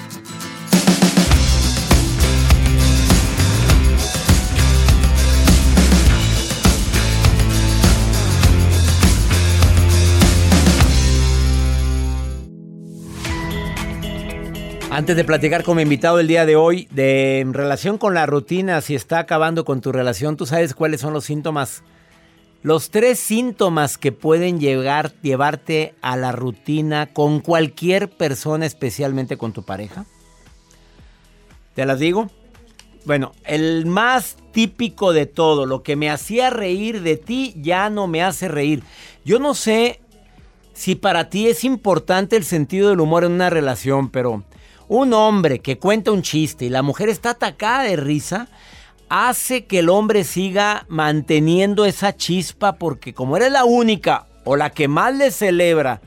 Antes 14.93 15.15
de 15.15 15.23
platicar 15.23 15.63
con 15.63 15.77
mi 15.77 15.83
invitado 15.83 16.19
el 16.19 16.27
día 16.27 16.45
de 16.45 16.57
hoy, 16.57 16.89
de 16.91 17.39
en 17.39 17.53
relación 17.53 17.97
con 17.97 18.13
la 18.13 18.25
rutina, 18.25 18.81
si 18.81 18.93
está 18.93 19.19
acabando 19.19 19.63
con 19.63 19.79
tu 19.79 19.93
relación, 19.93 20.35
¿tú 20.35 20.45
sabes 20.45 20.75
cuáles 20.75 20.99
son 20.99 21.13
los 21.13 21.23
síntomas? 21.23 21.81
Los 22.61 22.91
tres 22.91 23.17
síntomas 23.17 23.97
que 23.97 24.11
pueden 24.11 24.59
llegar, 24.59 25.13
llevarte 25.21 25.95
a 26.01 26.17
la 26.17 26.33
rutina 26.33 27.05
con 27.05 27.39
cualquier 27.39 28.09
persona, 28.09 28.65
especialmente 28.65 29.37
con 29.37 29.53
tu 29.53 29.63
pareja. 29.63 30.03
¿Te 31.73 31.85
las 31.85 31.97
digo? 31.97 32.29
Bueno, 33.05 33.31
el 33.45 33.85
más 33.85 34.35
típico 34.51 35.13
de 35.13 35.25
todo, 35.25 35.65
lo 35.65 35.83
que 35.83 35.95
me 35.95 36.09
hacía 36.09 36.49
reír 36.49 37.01
de 37.01 37.15
ti 37.15 37.53
ya 37.55 37.89
no 37.89 38.07
me 38.07 38.23
hace 38.23 38.49
reír. 38.49 38.83
Yo 39.23 39.39
no 39.39 39.53
sé 39.53 40.01
si 40.73 40.95
para 40.95 41.29
ti 41.29 41.47
es 41.47 41.63
importante 41.63 42.35
el 42.35 42.43
sentido 42.43 42.89
del 42.89 42.99
humor 42.99 43.23
en 43.23 43.31
una 43.31 43.49
relación, 43.49 44.09
pero 44.09 44.43
un 44.93 45.13
hombre 45.13 45.59
que 45.59 45.79
cuenta 45.79 46.11
un 46.11 46.21
chiste 46.21 46.65
y 46.65 46.69
la 46.69 46.81
mujer 46.81 47.07
está 47.07 47.29
atacada 47.29 47.83
de 47.83 47.95
risa, 47.95 48.49
hace 49.07 49.65
que 49.65 49.79
el 49.79 49.87
hombre 49.87 50.25
siga 50.25 50.85
manteniendo 50.89 51.85
esa 51.85 52.13
chispa 52.17 52.73
porque 52.73 53.13
como 53.13 53.37
eres 53.37 53.53
la 53.53 53.63
única 53.63 54.27
o 54.43 54.57
la 54.57 54.69
que 54.69 54.89
más 54.89 55.15
le 55.15 55.31
celebra 55.31 56.01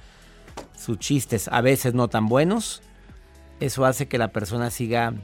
sus 0.79 0.99
chistes, 0.99 1.49
a 1.49 1.63
veces 1.63 1.95
no 1.95 2.09
tan 2.09 2.29
buenos, 2.29 2.83
eso 3.59 3.87
hace 3.87 4.07
que 4.07 4.19
la 4.19 4.29
persona 4.29 4.69
siga 4.69 5.15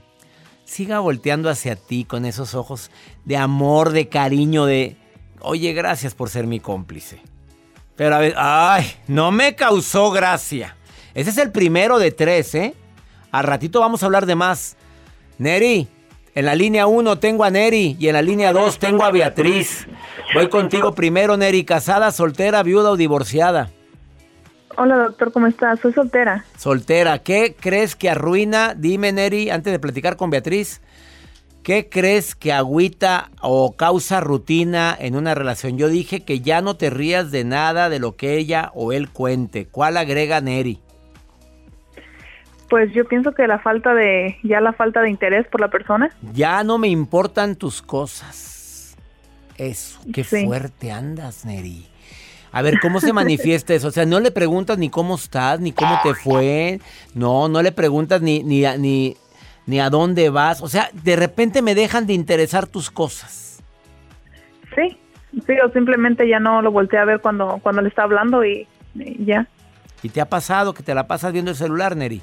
siga 0.64 1.00
volteando 1.00 1.50
hacia 1.50 1.76
ti 1.76 2.06
con 2.06 2.24
esos 2.24 2.54
ojos 2.54 2.90
de 3.26 3.36
amor, 3.36 3.90
de 3.90 4.08
cariño, 4.08 4.64
de, 4.64 4.96
oye, 5.40 5.74
gracias 5.74 6.14
por 6.14 6.30
ser 6.30 6.46
mi 6.46 6.60
cómplice. 6.60 7.20
Pero 7.94 8.14
a 8.14 8.20
ver, 8.20 8.32
ay, 8.38 8.90
no 9.06 9.32
me 9.32 9.54
causó 9.54 10.10
gracia. 10.10 10.76
Ese 11.12 11.28
es 11.28 11.36
el 11.36 11.52
primero 11.52 11.98
de 11.98 12.10
tres, 12.10 12.54
¿eh? 12.54 12.74
Al 13.32 13.44
ratito 13.44 13.80
vamos 13.80 14.02
a 14.02 14.06
hablar 14.06 14.26
de 14.26 14.34
más. 14.34 14.76
Neri, 15.38 15.88
en 16.34 16.44
la 16.44 16.54
línea 16.54 16.86
1 16.86 17.18
tengo 17.18 17.44
a 17.44 17.50
Neri 17.50 17.96
y 17.98 18.08
en 18.08 18.14
la 18.14 18.22
línea 18.22 18.52
2 18.52 18.78
tengo 18.78 19.04
a 19.04 19.10
Beatriz. 19.10 19.86
Voy 20.34 20.48
contigo 20.48 20.94
primero, 20.94 21.36
Neri, 21.36 21.64
casada, 21.64 22.10
soltera, 22.12 22.62
viuda 22.62 22.90
o 22.90 22.96
divorciada. 22.96 23.70
Hola 24.76 24.96
doctor, 24.96 25.32
¿cómo 25.32 25.46
estás? 25.46 25.80
Soy 25.80 25.92
soltera. 25.92 26.44
Soltera, 26.56 27.18
¿qué 27.18 27.56
crees 27.58 27.96
que 27.96 28.08
arruina? 28.08 28.74
Dime, 28.74 29.12
Neri, 29.12 29.50
antes 29.50 29.72
de 29.72 29.78
platicar 29.78 30.16
con 30.16 30.30
Beatriz, 30.30 30.80
¿qué 31.62 31.88
crees 31.88 32.34
que 32.34 32.52
agüita 32.52 33.30
o 33.42 33.76
causa 33.76 34.20
rutina 34.20 34.96
en 34.98 35.16
una 35.16 35.34
relación? 35.34 35.76
Yo 35.76 35.88
dije 35.88 36.24
que 36.24 36.40
ya 36.40 36.62
no 36.62 36.76
te 36.76 36.90
rías 36.90 37.30
de 37.30 37.44
nada 37.44 37.88
de 37.88 37.98
lo 37.98 38.16
que 38.16 38.36
ella 38.36 38.70
o 38.74 38.92
él 38.92 39.10
cuente. 39.10 39.66
¿Cuál 39.66 39.96
agrega 39.96 40.40
Neri? 40.40 40.80
Pues 42.70 42.92
yo 42.94 43.04
pienso 43.04 43.32
que 43.32 43.46
la 43.48 43.58
falta 43.58 43.92
de, 43.94 44.38
ya 44.44 44.60
la 44.60 44.72
falta 44.72 45.02
de 45.02 45.10
interés 45.10 45.46
por 45.48 45.60
la 45.60 45.68
persona. 45.68 46.08
Ya 46.32 46.62
no 46.64 46.78
me 46.78 46.88
importan 46.88 47.56
tus 47.56 47.82
cosas. 47.82 48.96
Eso, 49.58 50.00
qué 50.14 50.24
Sí. 50.24 50.46
fuerte 50.46 50.90
andas, 50.92 51.44
Neri. 51.44 51.86
A 52.52 52.62
ver, 52.62 52.78
¿cómo 52.80 53.00
se 53.00 53.12
manifiesta 53.12 53.74
eso? 53.74 53.88
O 53.88 53.90
sea, 53.90 54.06
no 54.06 54.20
le 54.20 54.30
preguntas 54.30 54.78
ni 54.78 54.88
cómo 54.88 55.16
estás, 55.16 55.60
ni 55.60 55.72
cómo 55.72 55.98
te 56.02 56.14
fue. 56.14 56.80
No, 57.14 57.48
no 57.48 57.60
le 57.60 57.72
preguntas 57.72 58.22
ni, 58.22 58.42
ni, 58.44 58.64
a- 58.64 58.76
ni, 58.78 59.16
ni 59.66 59.80
a 59.80 59.90
dónde 59.90 60.30
vas. 60.30 60.62
O 60.62 60.68
sea, 60.68 60.90
de 60.92 61.16
repente 61.16 61.62
me 61.62 61.74
dejan 61.74 62.06
de 62.06 62.12
interesar 62.14 62.66
tus 62.68 62.90
cosas. 62.90 63.60
Sí, 64.76 64.96
sí, 65.46 65.54
o 65.64 65.72
simplemente 65.72 66.28
ya 66.28 66.38
no 66.38 66.62
lo 66.62 66.70
volteé 66.70 67.00
a 67.00 67.04
ver 67.04 67.20
cuando, 67.20 67.58
cuando 67.62 67.82
le 67.82 67.88
está 67.88 68.04
hablando 68.04 68.44
y, 68.44 68.66
y 68.94 69.24
ya. 69.24 69.48
¿Y 70.04 70.08
te 70.08 70.20
ha 70.20 70.28
pasado 70.28 70.72
que 70.72 70.82
te 70.84 70.94
la 70.94 71.06
pasas 71.08 71.32
viendo 71.32 71.50
el 71.50 71.56
celular, 71.56 71.96
Neri? 71.96 72.22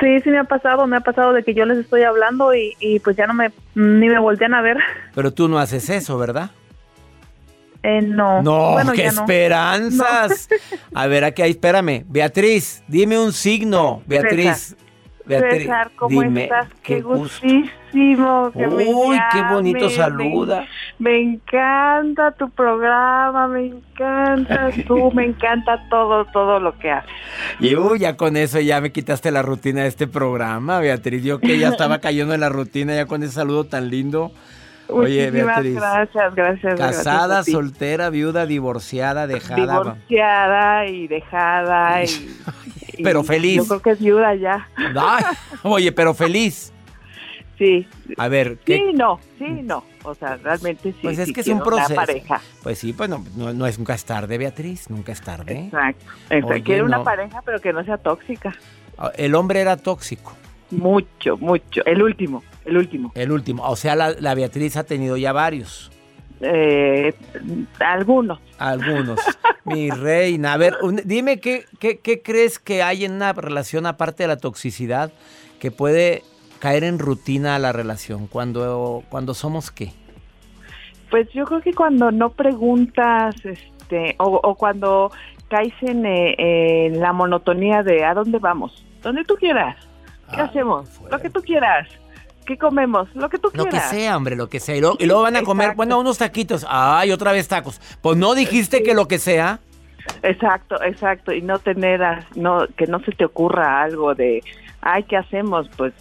Sí, 0.00 0.20
sí 0.20 0.30
me 0.30 0.38
ha 0.38 0.44
pasado, 0.44 0.86
me 0.86 0.96
ha 0.96 1.00
pasado 1.00 1.32
de 1.32 1.42
que 1.42 1.54
yo 1.54 1.64
les 1.64 1.78
estoy 1.78 2.02
hablando 2.02 2.54
y, 2.54 2.74
y 2.78 2.98
pues 3.00 3.16
ya 3.16 3.26
no 3.26 3.34
me, 3.34 3.50
ni 3.74 4.08
me 4.08 4.18
voltean 4.18 4.52
a 4.54 4.60
ver. 4.60 4.76
Pero 5.14 5.32
tú 5.32 5.48
no 5.48 5.58
haces 5.58 5.88
eso, 5.88 6.18
¿verdad? 6.18 6.50
Eh, 7.82 8.02
no. 8.02 8.42
No, 8.42 8.72
Bueno, 8.72 8.92
qué 8.92 9.04
no. 9.04 9.10
esperanzas. 9.10 10.48
A 10.94 11.06
ver, 11.06 11.24
aquí, 11.24 11.42
espérame. 11.42 12.04
Beatriz, 12.06 12.82
dime 12.86 13.18
un 13.18 13.32
signo. 13.32 14.02
Beatriz. 14.06 14.76
Beatriz, 15.24 15.62
César, 15.62 15.90
¿cómo 15.96 16.22
dime, 16.22 16.44
estás? 16.44 16.68
Qué, 16.82 17.00
gusto. 17.00 17.18
gustísimo 17.18 18.50
que 18.52 18.66
me 18.66 18.84
Uy, 18.86 19.18
qué 19.32 19.42
bonito 19.50 19.90
saluda. 19.90 20.66
Me, 20.98 21.10
me 21.10 21.20
encanta 21.20 22.32
tu 22.32 22.50
programa, 22.50 23.46
me 23.48 23.66
encanta 23.66 24.70
tú, 24.86 25.12
me 25.12 25.26
encanta 25.26 25.86
todo, 25.88 26.24
todo 26.26 26.58
lo 26.58 26.78
que 26.78 26.90
haces. 26.90 27.10
Y 27.60 27.76
uy, 27.76 28.00
ya 28.00 28.16
con 28.16 28.36
eso 28.36 28.60
ya 28.60 28.80
me 28.80 28.92
quitaste 28.92 29.30
la 29.30 29.42
rutina 29.42 29.82
de 29.82 29.88
este 29.88 30.06
programa, 30.06 30.80
Beatriz. 30.80 31.22
Yo 31.22 31.38
que 31.38 31.58
ya 31.58 31.68
estaba 31.70 31.98
cayendo 31.98 32.34
en 32.34 32.40
la 32.40 32.48
rutina 32.48 32.94
ya 32.94 33.06
con 33.06 33.22
ese 33.22 33.32
saludo 33.32 33.64
tan 33.64 33.90
lindo. 33.90 34.32
Oye, 34.92 35.30
Muchísimas 35.30 35.56
Beatriz. 35.56 35.74
gracias, 35.74 36.34
gracias. 36.34 36.78
Casada, 36.78 37.26
gracias 37.36 37.52
soltera, 37.54 38.10
viuda, 38.10 38.46
divorciada, 38.46 39.26
dejada. 39.26 39.56
Divorciada 39.82 40.86
y 40.86 41.08
dejada 41.08 42.04
y, 42.04 42.36
y 42.98 43.02
Pero 43.02 43.22
feliz. 43.24 43.56
Yo 43.56 43.66
creo 43.66 43.82
que 43.82 43.90
es 43.90 43.98
viuda 44.00 44.34
ya. 44.34 44.68
Ay, 44.76 45.24
oye, 45.62 45.92
pero 45.92 46.14
feliz. 46.14 46.72
Sí. 47.58 47.86
A 48.16 48.28
ver, 48.28 48.58
¿qué? 48.64 48.76
Sí, 48.76 48.92
no, 48.92 49.20
sí, 49.38 49.46
no. 49.46 49.84
O 50.04 50.14
sea, 50.14 50.36
realmente 50.36 50.92
sí. 50.92 50.98
Pues 51.02 51.18
es 51.18 51.32
que 51.32 51.42
es 51.42 51.48
un 51.48 51.62
proceso. 51.62 51.94
pareja. 51.94 52.40
Pues 52.62 52.78
sí, 52.78 52.92
pues 52.92 53.08
no, 53.08 53.24
no, 53.36 53.66
es 53.66 53.78
nunca 53.78 53.94
es 53.94 54.04
tarde, 54.04 54.36
Beatriz, 54.36 54.90
nunca 54.90 55.12
es 55.12 55.20
tarde. 55.20 55.66
Exacto, 55.66 56.04
exacto. 56.30 56.64
Quiere 56.64 56.82
una 56.82 57.04
pareja, 57.04 57.40
pero 57.44 57.60
que 57.60 57.72
no 57.72 57.84
sea 57.84 57.98
tóxica. 57.98 58.52
Ah, 58.98 59.12
el 59.16 59.34
hombre 59.34 59.60
era 59.60 59.76
tóxico. 59.76 60.34
Mucho, 60.70 61.36
mucho. 61.36 61.84
El 61.84 62.02
último, 62.02 62.42
el 62.64 62.76
último. 62.76 63.12
El 63.14 63.32
último. 63.32 63.68
O 63.68 63.76
sea, 63.76 63.94
la, 63.96 64.34
Beatriz 64.34 64.76
ha 64.76 64.84
tenido 64.84 65.16
ya 65.16 65.32
varios. 65.32 65.90
Eh, 66.40 67.14
algunos. 67.78 68.40
Algunos. 68.58 69.20
Mi 69.64 69.90
reina. 69.90 70.54
A 70.54 70.56
ver, 70.56 70.76
dime 71.04 71.40
qué, 71.40 71.64
qué, 71.78 71.98
qué 71.98 72.22
crees 72.22 72.58
que 72.58 72.82
hay 72.82 73.04
en 73.04 73.12
una 73.12 73.32
relación 73.32 73.86
aparte 73.86 74.24
de 74.24 74.28
la 74.28 74.36
toxicidad 74.36 75.12
que 75.60 75.70
puede 75.70 76.22
caer 76.62 76.84
en 76.84 77.00
rutina 77.00 77.58
la 77.58 77.72
relación? 77.72 78.28
Cuando, 78.28 79.02
cuando 79.08 79.34
somos 79.34 79.72
qué? 79.72 79.90
Pues 81.10 81.28
yo 81.32 81.44
creo 81.44 81.60
que 81.60 81.74
cuando 81.74 82.12
no 82.12 82.30
preguntas, 82.30 83.34
este, 83.44 84.14
o, 84.18 84.54
cuando 84.54 85.10
caes 85.48 85.74
eh, 85.82 86.86
en, 86.86 87.00
la 87.00 87.12
monotonía 87.12 87.82
de 87.82 88.04
a 88.04 88.14
dónde 88.14 88.38
vamos, 88.38 88.86
donde 89.02 89.24
tú 89.24 89.34
quieras, 89.34 89.76
¿qué 90.32 90.40
ah, 90.40 90.44
hacemos? 90.44 90.88
Lo 91.10 91.18
que 91.18 91.30
tú 91.30 91.42
quieras. 91.42 91.88
¿Qué 92.52 92.58
comemos? 92.58 93.08
Lo 93.14 93.30
que 93.30 93.38
tú 93.38 93.48
quieras. 93.48 93.64
Lo 93.64 93.70
que 93.70 93.80
sea, 93.80 94.14
hombre, 94.14 94.36
lo 94.36 94.50
que 94.50 94.60
sea. 94.60 94.76
Y 94.76 94.80
luego, 94.80 95.22
van 95.22 95.36
a 95.36 95.42
comer, 95.42 95.74
bueno, 95.74 95.98
unos 95.98 96.18
taquitos. 96.18 96.66
Ay, 96.68 97.10
otra 97.10 97.32
vez 97.32 97.48
tacos. 97.48 97.80
Pues 98.02 98.18
no 98.18 98.34
dijiste 98.34 98.82
que 98.82 98.92
lo 98.92 99.08
que 99.08 99.18
sea. 99.18 99.60
Exacto, 100.22 100.76
exacto. 100.82 101.32
Y 101.32 101.40
no 101.40 101.60
tener, 101.60 102.02
no, 102.34 102.66
que 102.76 102.86
no 102.86 103.00
se 103.04 103.12
te 103.12 103.24
ocurra 103.24 103.80
algo 103.80 104.14
de, 104.14 104.42
ay, 104.82 105.04
¿qué 105.04 105.16
hacemos? 105.16 105.66
Pues 105.78 105.94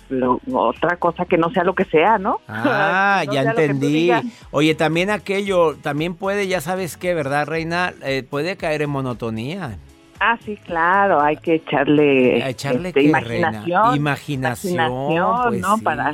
otra 0.51 0.97
cosa 0.97 1.23
que 1.23 1.37
no 1.37 1.51
sea 1.51 1.63
lo 1.63 1.73
que 1.73 1.85
sea, 1.85 2.17
¿no? 2.17 2.41
Ah, 2.49 3.23
ya 3.31 3.43
entendí. 3.43 4.11
Oye, 4.51 4.75
también 4.75 5.09
aquello, 5.09 5.77
también 5.77 6.15
puede, 6.15 6.49
ya 6.49 6.59
sabes 6.59 6.97
qué, 6.97 7.13
¿verdad, 7.13 7.47
Reina? 7.47 7.93
Eh, 8.03 8.23
puede 8.29 8.57
caer 8.57 8.81
en 8.81 8.89
monotonía. 8.89 9.77
Ah, 10.23 10.37
sí, 10.45 10.55
claro, 10.55 11.19
hay 11.19 11.35
que 11.37 11.55
echarle, 11.55 12.47
echarle 12.47 12.89
este, 12.89 13.01
imaginación. 13.01 13.95
Imaginación, 13.95 15.47
pues 15.47 15.61
¿no? 15.61 15.79
Para, 15.79 16.13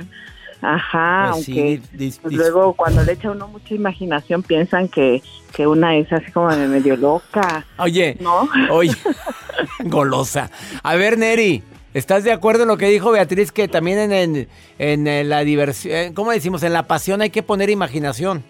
ajá, 0.62 1.32
pues 1.34 1.50
aunque 1.50 1.82
luego 2.30 2.72
cuando 2.72 3.04
le 3.04 3.12
echa 3.12 3.32
uno 3.32 3.50
mucha 3.50 3.76
imaginación 3.76 4.44
piensan 4.44 4.88
que, 4.88 5.22
que 5.54 5.68
una 5.68 5.98
es 5.98 6.10
así 6.14 6.32
como 6.32 6.48
medio 6.48 6.96
loca. 6.96 7.66
Oye, 7.80 8.16
¿no? 8.22 8.48
Oye, 8.70 8.96
golosa. 9.84 10.52
A 10.84 10.96
ver, 10.96 11.18
Neri, 11.18 11.62
¿Estás 11.94 12.24
de 12.24 12.32
acuerdo 12.32 12.62
en 12.62 12.70
lo 12.70 12.78
que 12.78 12.88
dijo 12.88 13.12
Beatriz 13.12 13.52
que 13.52 13.68
también 13.68 14.14
en, 14.14 14.48
en, 14.78 15.30
la 15.30 15.42
diversión, 15.42 15.94
eh, 15.94 16.12
¿cómo 16.14 16.32
decimos? 16.32 16.64
En 16.64 16.72
la 16.72 16.84
pasión 16.84 17.22
hay 17.22 17.30
que 17.30 17.44
poner 17.44 17.70
imaginación. 17.70 18.44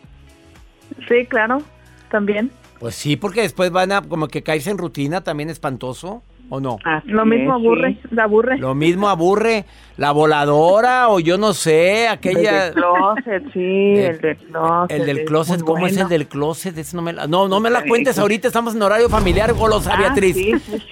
Sí, 1.07 1.25
claro, 1.25 1.63
también. 2.11 2.51
Pues 2.79 2.95
sí, 2.95 3.15
porque 3.15 3.41
después 3.41 3.71
van 3.71 3.91
a 3.91 4.01
como 4.01 4.27
que 4.27 4.43
caerse 4.43 4.69
en 4.69 4.77
rutina 4.77 5.21
también 5.21 5.49
espantoso. 5.49 6.23
¿O 6.49 6.61
no? 6.61 6.79
lo 7.03 7.25
mismo 7.25 7.53
aburre, 7.53 7.97
la 8.09 8.23
aburre. 8.23 8.57
Lo 8.57 8.73
mismo 8.73 9.09
aburre. 9.09 9.65
La 9.97 10.11
voladora 10.11 11.09
o 11.09 11.19
yo 11.19 11.37
no 11.37 11.53
sé, 11.53 12.07
aquella... 12.07 12.67
El 12.67 12.73
del 12.73 12.83
closet, 12.83 13.43
sí, 13.51 13.95
el, 13.97 14.21
del 14.21 14.37
closet. 14.37 14.97
El 14.97 15.05
del 15.07 15.25
closet, 15.25 15.61
¿cómo 15.61 15.87
es 15.87 15.97
el 15.97 16.07
del 16.07 16.27
closet? 16.27 16.75
no, 16.93 17.01
me 17.01 17.13
la, 17.13 17.27
no, 17.27 17.47
no 17.49 17.59
me 17.59 17.69
la 17.69 17.83
cuentes 17.83 18.17
ahorita, 18.19 18.47
estamos 18.47 18.75
en 18.75 18.81
horario 18.81 19.09
familiar, 19.09 19.53
golosa 19.53 19.95
ah, 19.95 19.97
Beatriz. 19.97 20.37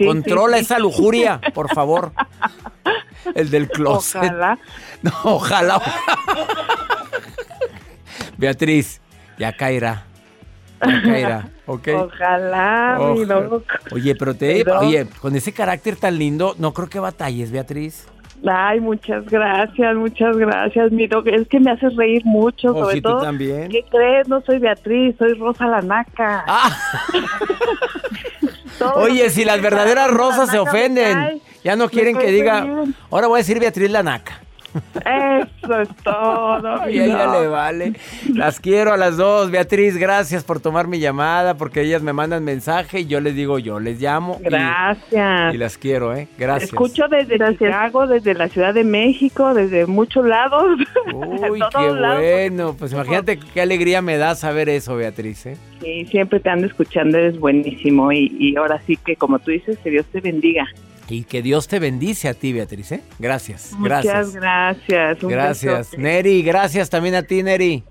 Controla 0.03 0.57
esa 0.57 0.79
lujuria, 0.79 1.39
por 1.53 1.73
favor. 1.73 2.11
El 3.35 3.49
del 3.49 3.69
closet. 3.69 4.23
Ojalá. 4.23 4.59
No, 5.03 5.11
ojalá. 5.23 5.81
Beatriz, 8.37 9.01
ya 9.37 9.53
caerá. 9.53 10.05
Ojalá, 11.67 12.99
mi 13.13 13.25
loco. 13.25 13.63
Oye, 13.91 14.15
pero 14.15 14.35
te, 14.35 14.63
oye, 14.79 15.07
con 15.21 15.35
ese 15.35 15.51
carácter 15.53 15.95
tan 15.95 16.17
lindo, 16.17 16.55
no 16.57 16.73
creo 16.73 16.89
que 16.89 16.99
batalles, 16.99 17.51
Beatriz. 17.51 18.07
Ay, 18.47 18.79
muchas 18.79 19.25
gracias, 19.25 19.95
muchas 19.95 20.37
gracias, 20.37 20.91
mi 20.91 21.07
doc. 21.07 21.25
Es 21.27 21.47
que 21.47 21.59
me 21.59 21.71
haces 21.71 21.95
reír 21.95 22.23
mucho, 22.25 22.73
oh, 22.75 22.85
sobre 22.85 23.01
todo. 23.01 23.21
también. 23.21 23.69
¿Qué 23.69 23.83
crees? 23.89 24.27
No 24.27 24.41
soy 24.41 24.59
Beatriz, 24.59 25.15
soy 25.17 25.33
Rosa 25.33 25.65
la 25.65 25.81
Naca. 25.81 26.43
Ah. 26.47 26.77
Oye, 28.95 29.29
si 29.29 29.45
las 29.45 29.61
verdaderas 29.61 30.11
rosas 30.11 30.49
se 30.49 30.59
ofenden, 30.59 31.41
ya 31.63 31.75
no 31.75 31.89
quieren 31.89 32.17
que 32.17 32.31
diga. 32.31 32.67
Ahora 33.09 33.27
voy 33.27 33.37
a 33.37 33.39
decir 33.39 33.59
Beatriz 33.59 33.89
la 33.89 34.03
Naca. 34.03 34.44
Eso 34.75 35.81
es 35.81 35.89
todo. 36.03 36.89
Y 36.89 36.99
a 36.99 37.05
ella 37.05 37.41
le 37.41 37.47
vale. 37.47 37.93
Las 38.33 38.59
quiero 38.59 38.93
a 38.93 38.97
las 38.97 39.17
dos. 39.17 39.49
Beatriz, 39.51 39.97
gracias 39.97 40.43
por 40.43 40.59
tomar 40.59 40.87
mi 40.87 40.99
llamada, 40.99 41.55
porque 41.55 41.81
ellas 41.81 42.01
me 42.01 42.13
mandan 42.13 42.43
mensaje 42.43 43.01
y 43.01 43.05
yo 43.07 43.19
les 43.19 43.35
digo, 43.35 43.59
yo 43.59 43.79
les 43.79 43.99
llamo. 43.99 44.39
Gracias. 44.41 45.53
Y, 45.53 45.57
las 45.57 45.77
quiero, 45.77 46.15
¿eh? 46.15 46.27
Gracias. 46.37 46.71
Escucho 46.71 47.07
desde 47.07 47.37
Chicago, 47.53 48.07
desde 48.07 48.33
la 48.33 48.47
Ciudad 48.49 48.73
de 48.73 48.83
México, 48.83 49.53
desde 49.53 49.85
muchos 49.85 50.25
lados. 50.25 50.79
Uy, 51.13 51.59
qué 51.71 51.89
bueno. 51.89 52.75
Pues 52.77 52.93
imagínate 52.93 53.39
qué 53.39 53.61
alegría 53.61 54.01
me 54.01 54.17
da 54.17 54.35
saber 54.35 54.69
eso, 54.69 54.95
Beatriz, 54.95 55.45
¿eh? 55.45 55.57
Sí, 55.81 56.05
siempre 56.05 56.39
te 56.39 56.49
ando 56.49 56.67
escuchando, 56.67 57.17
eres 57.17 57.39
buenísimo. 57.39 58.11
Y, 58.11 58.35
y 58.39 58.55
ahora 58.55 58.81
sí 58.85 58.97
que, 58.97 59.15
como 59.15 59.39
tú 59.39 59.51
dices, 59.51 59.77
que 59.79 59.89
Dios 59.89 60.05
te 60.11 60.21
bendiga. 60.21 60.67
Y 61.07 61.23
que 61.23 61.41
Dios 61.41 61.67
te 61.67 61.79
bendice 61.79 62.27
a 62.29 62.33
ti, 62.33 62.53
Beatriz. 62.53 62.91
¿eh? 62.91 63.01
Gracias. 63.19 63.73
Muchas 63.73 64.35
gracias. 64.35 65.19
gracias. 65.21 65.97
Neri, 65.97 66.41
gracias 66.41 66.89
también 66.89 67.15
a 67.15 67.23
ti, 67.23 67.43
Neri. 67.43 67.83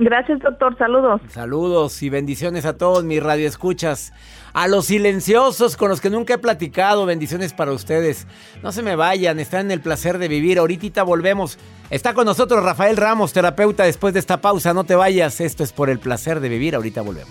Gracias, 0.00 0.40
doctor. 0.40 0.76
Saludos. 0.78 1.20
Saludos 1.28 2.02
y 2.02 2.08
bendiciones 2.08 2.64
a 2.64 2.78
todos 2.78 3.04
mis 3.04 3.22
radioescuchas. 3.22 4.14
A 4.54 4.66
los 4.66 4.86
silenciosos 4.86 5.76
con 5.76 5.90
los 5.90 6.00
que 6.00 6.08
nunca 6.08 6.34
he 6.34 6.38
platicado, 6.38 7.04
bendiciones 7.04 7.52
para 7.52 7.72
ustedes. 7.72 8.26
No 8.62 8.72
se 8.72 8.82
me 8.82 8.96
vayan, 8.96 9.38
están 9.38 9.66
en 9.66 9.72
el 9.72 9.80
placer 9.80 10.16
de 10.16 10.28
vivir. 10.28 10.58
Ahorita 10.58 11.02
volvemos. 11.02 11.58
Está 11.90 12.14
con 12.14 12.24
nosotros 12.24 12.64
Rafael 12.64 12.96
Ramos, 12.96 13.34
terapeuta, 13.34 13.84
después 13.84 14.14
de 14.14 14.20
esta 14.20 14.40
pausa. 14.40 14.72
No 14.72 14.84
te 14.84 14.94
vayas, 14.94 15.40
esto 15.40 15.62
es 15.62 15.72
por 15.72 15.90
el 15.90 15.98
placer 15.98 16.40
de 16.40 16.48
vivir. 16.48 16.74
Ahorita 16.74 17.02
volvemos. 17.02 17.30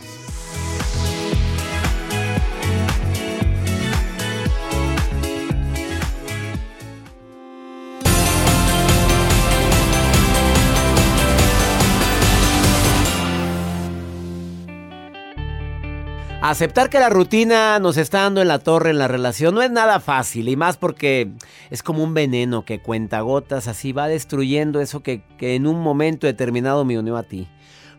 Aceptar 16.50 16.90
que 16.90 17.00
la 17.00 17.12
rutina 17.12 17.78
nos 17.78 17.96
está 17.98 18.22
dando 18.24 18.42
en 18.42 18.48
la 18.48 18.58
torre 18.58 18.90
en 18.90 18.98
la 18.98 19.08
relación 19.08 19.54
no 19.54 19.62
es 19.62 19.70
nada 19.70 20.00
fácil 20.00 20.50
y 20.50 20.56
más 20.56 20.78
porque 20.78 21.30
es 21.70 21.84
como 21.84 22.04
un 22.04 22.16
veneno 22.16 22.66
que 22.66 22.82
cuenta 22.82 23.22
gotas, 23.22 23.68
así 23.68 23.92
va 23.92 24.08
destruyendo 24.08 24.82
eso 24.82 25.04
que, 25.04 25.22
en 25.42 25.68
un 25.68 25.80
momento 25.80 26.26
determinado 26.26 26.86
me 26.86 26.98
unió 26.98 27.18
a 27.18 27.22
ti. 27.22 27.48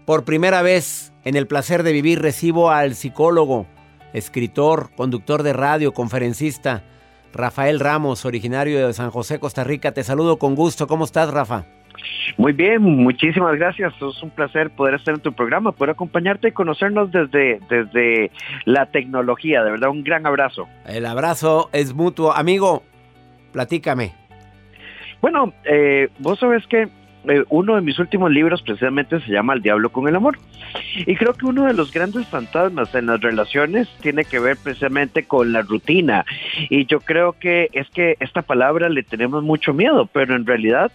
Por 0.04 0.24
primera 0.24 0.62
vez 0.62 1.12
en 1.22 1.36
el 1.36 1.46
placer 1.46 1.84
de 1.84 1.92
vivir 1.92 2.20
recibo 2.20 2.72
al 2.72 2.96
psicólogo, 2.96 3.68
escritor, 4.14 4.90
conductor 4.96 5.44
de 5.44 5.52
radio, 5.52 5.94
conferencista, 5.94 6.82
Rafael 7.32 7.78
Ramos, 7.78 8.24
originario 8.24 8.84
de 8.84 8.92
San 8.94 9.12
José, 9.12 9.38
Costa 9.38 9.62
Rica. 9.62 9.92
Te 9.92 10.02
saludo 10.02 10.40
con 10.40 10.56
gusto. 10.56 10.88
¿Cómo 10.88 11.04
estás, 11.04 11.30
Rafa? 11.30 11.66
Muy 12.36 12.52
bien, 12.52 12.82
muchísimas 12.82 13.56
gracias. 13.56 13.92
Es 13.96 14.22
un 14.22 14.30
placer 14.30 14.70
poder 14.70 14.94
estar 14.94 15.14
en 15.14 15.20
tu 15.20 15.32
programa, 15.32 15.72
poder 15.72 15.90
acompañarte 15.90 16.48
y 16.48 16.52
conocernos 16.52 17.10
desde, 17.10 17.60
desde 17.68 18.30
la 18.64 18.86
tecnología. 18.86 19.62
De 19.62 19.70
verdad, 19.70 19.90
un 19.90 20.02
gran 20.02 20.26
abrazo. 20.26 20.68
El 20.86 21.06
abrazo 21.06 21.70
es 21.72 21.94
mutuo. 21.94 22.32
Amigo, 22.32 22.82
platícame. 23.52 24.12
Bueno, 25.20 25.52
eh, 25.64 26.08
vos 26.18 26.38
sabes 26.38 26.66
que 26.66 26.88
eh, 27.28 27.44
uno 27.48 27.74
de 27.74 27.82
mis 27.82 27.98
últimos 27.98 28.30
libros 28.30 28.62
precisamente 28.62 29.20
se 29.20 29.32
llama 29.32 29.54
El 29.54 29.62
diablo 29.62 29.90
con 29.90 30.08
el 30.08 30.16
amor. 30.16 30.38
Y 30.94 31.16
creo 31.16 31.34
que 31.34 31.46
uno 31.46 31.66
de 31.66 31.74
los 31.74 31.92
grandes 31.92 32.26
fantasmas 32.28 32.94
en 32.94 33.06
las 33.06 33.20
relaciones 33.20 33.88
tiene 34.00 34.24
que 34.24 34.38
ver 34.38 34.56
precisamente 34.62 35.24
con 35.24 35.52
la 35.52 35.62
rutina. 35.62 36.24
Y 36.68 36.86
yo 36.86 37.00
creo 37.00 37.32
que 37.32 37.68
es 37.72 37.88
que 37.90 38.16
esta 38.20 38.42
palabra 38.42 38.88
le 38.88 39.02
tenemos 39.02 39.42
mucho 39.42 39.74
miedo, 39.74 40.08
pero 40.12 40.36
en 40.36 40.46
realidad 40.46 40.92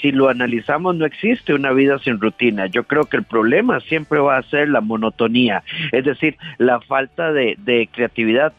si 0.00 0.12
lo 0.12 0.28
analizamos 0.28 0.94
no 0.96 1.04
existe 1.04 1.54
una 1.54 1.72
vida 1.72 1.98
sin 1.98 2.20
rutina. 2.20 2.66
Yo 2.66 2.84
creo 2.84 3.04
que 3.04 3.16
el 3.16 3.24
problema 3.24 3.80
siempre 3.80 4.18
va 4.18 4.38
a 4.38 4.42
ser 4.44 4.68
la 4.68 4.80
monotonía, 4.80 5.62
es 5.92 6.04
decir, 6.04 6.36
la 6.58 6.80
falta 6.80 7.32
de, 7.32 7.56
de 7.58 7.88
creatividad 7.92 8.52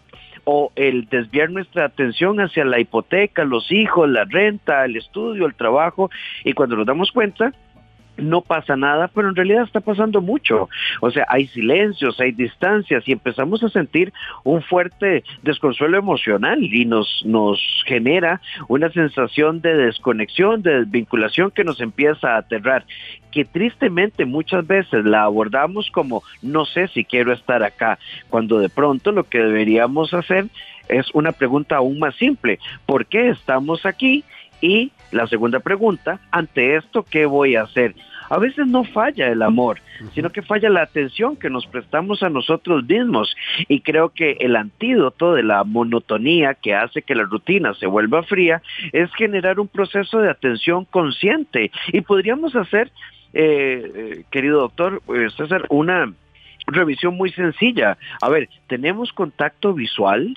o 0.52 0.72
el 0.76 1.08
desviar 1.10 1.52
nuestra 1.52 1.86
atención 1.86 2.40
hacia 2.40 2.66
la 2.66 2.80
hipoteca, 2.80 3.44
los 3.44 3.72
hijos, 3.72 4.10
la 4.10 4.26
renta, 4.26 4.84
el 4.84 4.96
estudio, 4.96 5.46
el 5.46 5.54
trabajo, 5.54 6.10
y 6.44 6.54
cuando 6.54 6.76
nos 6.76 6.88
damos 6.88 7.12
cuenta, 7.12 7.54
no 8.20 8.42
pasa 8.42 8.76
nada, 8.76 9.10
pero 9.14 9.30
en 9.30 9.36
realidad 9.36 9.64
está 9.64 9.80
pasando 9.80 10.22
mucho. 10.22 10.70
O 11.02 11.12
sea, 11.12 11.26
hay 11.30 11.48
silencios, 11.48 12.20
hay 12.20 12.32
distancias 12.32 13.08
y 13.08 13.12
empezamos 13.12 13.64
a 13.64 13.70
sentir 13.70 14.14
un 14.44 14.62
fuerte 14.62 15.24
desconsuelo 15.44 15.98
emocional 15.98 16.64
y 16.64 16.86
nos, 16.86 17.24
nos 17.26 17.60
genera 17.86 18.42
una 18.68 18.90
sensación 18.92 19.62
de 19.62 19.76
desconexión, 19.76 20.62
de 20.62 20.80
desvinculación 20.80 21.52
que 21.52 21.64
nos 21.64 21.82
empieza 21.82 22.36
a 22.36 22.38
aterrar 22.38 22.86
que 23.32 23.46
tristemente 23.46 24.26
muchas 24.26 24.66
veces 24.66 25.06
la 25.06 25.24
abordamos 25.24 25.90
como 25.92 26.24
no 26.42 26.66
sé 26.66 26.88
si 26.88 27.06
quiero 27.06 27.32
estar 27.32 27.64
acá, 27.64 28.00
cuando 28.30 28.60
de 28.60 28.70
pronto 28.70 29.12
lo 29.12 29.24
que 29.24 29.38
deberíamos 29.38 30.14
hacer 30.14 30.48
es 30.88 31.06
una 31.14 31.32
pregunta 31.32 31.78
aún 31.78 32.00
más 32.00 32.16
simple, 32.16 32.60
¿por 32.86 33.06
qué 33.06 33.30
estamos 33.30 33.86
aquí? 33.86 34.24
Y 34.62 34.92
la 35.12 35.28
segunda 35.28 35.60
pregunta, 35.60 36.20
ante 36.32 36.76
esto, 36.76 37.04
¿qué 37.04 37.26
voy 37.26 37.56
a 37.56 37.64
hacer? 37.64 37.96
A 38.30 38.38
veces 38.38 38.68
no 38.68 38.84
falla 38.84 39.28
el 39.28 39.42
amor, 39.42 39.80
sino 40.14 40.30
que 40.30 40.44
falla 40.44 40.70
la 40.70 40.84
atención 40.84 41.36
que 41.36 41.50
nos 41.50 41.66
prestamos 41.66 42.22
a 42.22 42.30
nosotros 42.30 42.84
mismos. 42.88 43.36
Y 43.68 43.82
creo 43.82 44.10
que 44.10 44.38
el 44.40 44.56
antídoto 44.56 45.34
de 45.34 45.42
la 45.42 45.64
monotonía 45.64 46.54
que 46.54 46.76
hace 46.76 47.02
que 47.02 47.16
la 47.16 47.24
rutina 47.24 47.74
se 47.74 47.88
vuelva 47.88 48.22
fría 48.22 48.62
es 48.92 49.12
generar 49.16 49.60
un 49.60 49.68
proceso 49.68 50.20
de 50.20 50.30
atención 50.30 50.86
consciente. 50.86 51.72
Y 51.92 52.02
podríamos 52.02 52.56
hacer, 52.56 52.92
eh, 53.34 53.92
eh, 53.96 54.24
querido 54.30 54.60
doctor 54.60 55.02
eh, 55.08 55.30
César, 55.36 55.66
una 55.70 56.14
revisión 56.68 57.16
muy 57.16 57.32
sencilla. 57.32 57.98
A 58.22 58.30
ver, 58.30 58.50
tenemos 58.68 59.12
contacto 59.14 59.74
visual, 59.74 60.36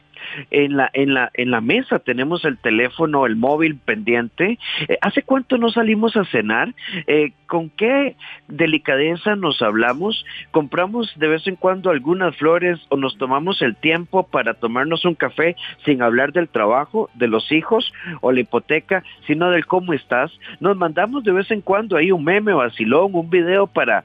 en 0.50 0.76
la, 0.76 0.90
en 0.92 1.14
la, 1.14 1.30
en 1.34 1.50
la 1.50 1.60
mesa 1.60 1.98
tenemos 1.98 2.44
el 2.44 2.58
teléfono, 2.58 3.26
el 3.26 3.36
móvil 3.36 3.76
pendiente. 3.76 4.58
Eh, 4.88 4.98
¿Hace 5.00 5.22
cuánto 5.22 5.58
no 5.58 5.70
salimos 5.70 6.16
a 6.16 6.24
cenar? 6.26 6.74
Eh, 7.06 7.32
¿Con 7.46 7.70
qué 7.70 8.16
delicadeza 8.48 9.36
nos 9.36 9.60
hablamos? 9.62 10.24
¿Compramos 10.50 11.12
de 11.16 11.28
vez 11.28 11.46
en 11.46 11.56
cuando 11.56 11.90
algunas 11.90 12.36
flores 12.36 12.80
o 12.88 12.96
nos 12.96 13.18
tomamos 13.18 13.60
el 13.62 13.76
tiempo 13.76 14.26
para 14.26 14.54
tomarnos 14.54 15.04
un 15.04 15.14
café 15.14 15.56
sin 15.84 16.02
hablar 16.02 16.32
del 16.32 16.48
trabajo, 16.48 17.10
de 17.14 17.28
los 17.28 17.50
hijos 17.52 17.92
o 18.20 18.32
la 18.32 18.40
hipoteca, 18.40 19.02
sino 19.26 19.50
del 19.50 19.66
cómo 19.66 19.92
estás? 19.92 20.32
Nos 20.60 20.76
mandamos 20.76 21.24
de 21.24 21.32
vez 21.32 21.50
en 21.50 21.60
cuando 21.60 21.96
ahí 21.96 22.10
un 22.10 22.24
meme 22.24 22.54
vacilón, 22.54 23.10
un 23.14 23.28
video 23.28 23.66
para 23.66 24.04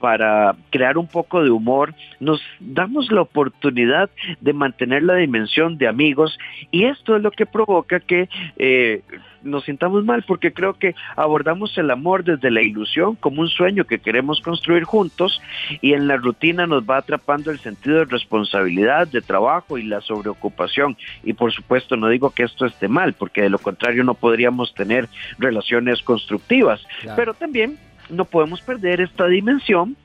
para 0.00 0.54
crear 0.70 0.98
un 0.98 1.06
poco 1.06 1.42
de 1.42 1.50
humor, 1.50 1.94
nos 2.18 2.40
damos 2.58 3.10
la 3.12 3.22
oportunidad 3.22 4.10
de 4.40 4.52
mantener 4.52 5.02
la 5.02 5.14
dimensión 5.14 5.78
de 5.78 5.88
amigos 5.88 6.38
y 6.70 6.84
esto 6.84 7.16
es 7.16 7.22
lo 7.22 7.30
que 7.30 7.46
provoca 7.46 8.00
que 8.00 8.28
eh, 8.56 9.02
nos 9.42 9.64
sintamos 9.64 10.04
mal 10.04 10.22
porque 10.26 10.52
creo 10.52 10.74
que 10.74 10.94
abordamos 11.16 11.76
el 11.78 11.90
amor 11.90 12.24
desde 12.24 12.50
la 12.50 12.62
ilusión 12.62 13.14
como 13.16 13.42
un 13.42 13.48
sueño 13.48 13.84
que 13.84 13.98
queremos 13.98 14.40
construir 14.40 14.84
juntos 14.84 15.40
y 15.80 15.92
en 15.92 16.08
la 16.08 16.16
rutina 16.16 16.66
nos 16.66 16.84
va 16.84 16.98
atrapando 16.98 17.50
el 17.50 17.58
sentido 17.58 17.98
de 17.98 18.04
responsabilidad, 18.04 19.08
de 19.08 19.20
trabajo 19.22 19.78
y 19.78 19.82
la 19.84 20.00
sobreocupación. 20.00 20.96
Y 21.24 21.32
por 21.32 21.52
supuesto 21.52 21.96
no 21.96 22.08
digo 22.08 22.30
que 22.30 22.44
esto 22.44 22.66
esté 22.66 22.88
mal 22.88 23.14
porque 23.14 23.42
de 23.42 23.50
lo 23.50 23.58
contrario 23.58 24.04
no 24.04 24.14
podríamos 24.14 24.74
tener 24.74 25.08
relaciones 25.38 26.02
constructivas, 26.02 26.86
pero 27.16 27.34
también 27.34 27.78
no 28.10 28.24
podemos 28.24 28.60
perder 28.62 29.00
esta 29.00 29.26
dimensión 29.26 29.96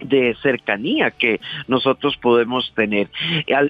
de 0.00 0.36
cercanía 0.42 1.10
que 1.10 1.40
nosotros 1.66 2.16
podemos 2.16 2.72
tener. 2.74 3.10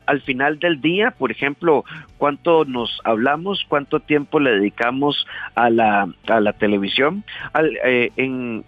Al, 0.06 0.20
final 0.22 0.58
del 0.58 0.80
día, 0.80 1.12
por 1.12 1.30
ejemplo, 1.30 1.84
cuánto 2.18 2.64
nos 2.64 3.00
hablamos, 3.04 3.64
cuánto 3.68 4.00
tiempo 4.00 4.40
le 4.40 4.50
dedicamos 4.52 5.26
a 5.54 5.70
la, 5.70 6.08
a 6.26 6.40
la 6.40 6.52
televisión, 6.52 7.24
al, 7.52 7.76
eh, 7.84 8.12
en, 8.16 8.64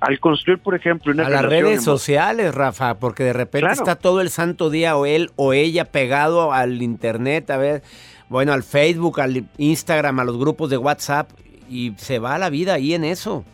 al 0.00 0.18
construir, 0.20 0.58
por 0.58 0.74
ejemplo, 0.74 1.12
una 1.12 1.26
a 1.26 1.30
las 1.30 1.44
redes 1.44 1.84
sociales, 1.84 2.54
Rafa, 2.54 2.98
porque 2.98 3.24
de 3.24 3.32
repente 3.32 3.70
está 3.70 3.96
todo 3.96 4.20
el 4.20 4.30
santo 4.30 4.70
día 4.70 4.96
o 4.96 5.06
él 5.06 5.30
o 5.36 5.52
ella 5.52 5.84
pegado 5.84 6.52
al 6.52 6.82
internet, 6.82 7.50
a 7.50 7.56
ver, 7.56 7.82
bueno, 8.28 8.52
al 8.52 8.62
Facebook, 8.62 9.20
al 9.20 9.44
Instagram, 9.58 10.18
a 10.18 10.24
los 10.24 10.38
grupos 10.38 10.70
de 10.70 10.78
WhatsApp 10.78 11.30
y 11.68 11.92
se 11.98 12.18
va 12.18 12.38
la 12.38 12.50
vida 12.50 12.74
ahí 12.74 12.94
en 12.94 13.04
eso. 13.04 13.44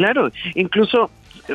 Claro, 0.00 0.32
incluso 0.54 1.10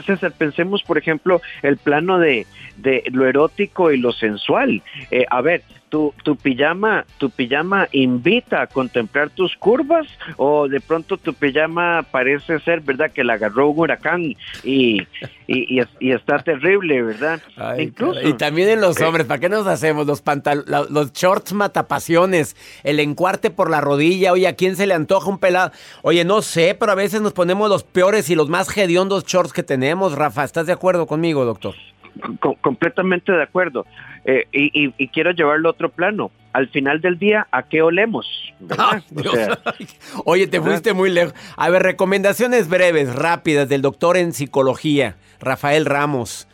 César, 0.06 0.32
pensemos, 0.38 0.84
por 0.84 1.00
ejemplo, 1.00 1.42
el 1.64 1.78
plano 1.78 2.20
de, 2.20 2.46
de 2.78 3.02
lo 3.12 3.26
erótico 3.28 3.92
y 3.92 3.98
lo 3.98 4.12
sensual. 4.12 4.84
Eh, 5.10 5.26
a 5.32 5.42
ver, 5.42 5.64
tu, 5.90 6.14
tu 6.24 6.36
pijama, 6.36 7.06
tu 7.18 7.30
pijama 7.30 7.88
invita 7.92 8.62
a 8.62 8.68
contemplar 8.68 9.30
tus 9.30 9.56
curvas 9.58 10.08
o 10.38 10.68
de 10.68 10.80
pronto 10.82 11.18
tu 11.18 11.34
pijama 11.34 12.04
parece 12.12 12.60
ser, 12.60 12.82
¿verdad? 12.82 13.12
Que 13.12 13.24
la 13.24 13.34
agarró 13.34 13.70
un 13.70 13.80
huracán 13.80 14.36
y, 14.64 15.08
y, 15.48 15.80
está 16.12 16.40
terrible, 16.40 17.02
¿verdad? 17.02 17.42
y 18.24 18.34
también 18.34 18.70
en 18.70 18.82
los 18.82 19.00
eh, 19.00 19.06
hombres, 19.06 19.26
¿para 19.26 19.40
qué 19.40 19.50
nos 19.50 19.68
hacemos? 19.68 20.08
Los 20.08 20.22
pantal 20.22 20.66
los 20.68 21.14
shorts 21.14 21.54
matapasiones, 21.54 22.56
el 22.84 23.00
encuarte 23.00 23.50
por 23.52 23.70
la 23.70 23.82
rodilla, 23.82 24.32
oye, 24.32 24.48
¿a 24.48 24.56
quién 24.56 24.76
se 24.76 24.88
le 24.88 24.94
antoja 24.94 25.30
un 25.30 25.38
pelado? 25.38 25.72
Oye, 26.02 26.26
no 26.26 26.42
sé, 26.42 26.76
pero 26.80 26.92
a 26.92 26.96
veces 26.96 27.22
nos 27.22 27.34
ponemos 27.34 27.70
los 27.70 27.84
peores 27.84 28.30
y 28.30 28.36
los 28.36 28.50
más 28.50 28.76
hediondos 28.76 29.26
shorts 29.26 29.54
que 29.54 29.64
tenemos, 29.64 30.14
Rafa. 30.14 30.44
¿Estás 30.44 30.68
de 30.68 30.74
acuerdo 30.74 31.06
conmigo, 31.08 31.46
doctor? 31.46 31.76
Completamente 32.62 33.32
de 33.32 33.44
acuerdo. 33.44 33.86
Eh, 34.26 34.46
y, 34.52 35.08
quiero 35.10 35.32
llevarlo 35.32 35.70
a 35.70 35.72
otro 35.72 35.90
plano. 35.90 36.32
Al 36.54 36.70
final 36.70 37.02
del 37.02 37.20
día, 37.20 37.48
¿a 37.52 37.64
qué 37.64 37.82
olemos? 37.82 38.26
Oye, 40.26 40.48
te 40.48 40.62
fuiste 40.62 40.94
muy 40.94 41.12
lejos. 41.12 41.34
A 41.58 41.70
ver, 41.70 41.84
recomendaciones 41.84 42.70
breves, 42.70 43.14
rápidas 43.14 43.68
del 43.68 43.82
doctor 43.82 44.18
en 44.18 44.34
psicología, 44.34 45.16
Rafael 45.40 45.86
Ramos. 45.86 46.48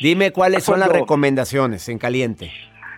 Dime 0.00 0.30
cuáles 0.30 0.64
son 0.64 0.80
las 0.80 0.90
recomendaciones 0.90 1.88
en 1.88 1.98
caliente. 1.98 2.52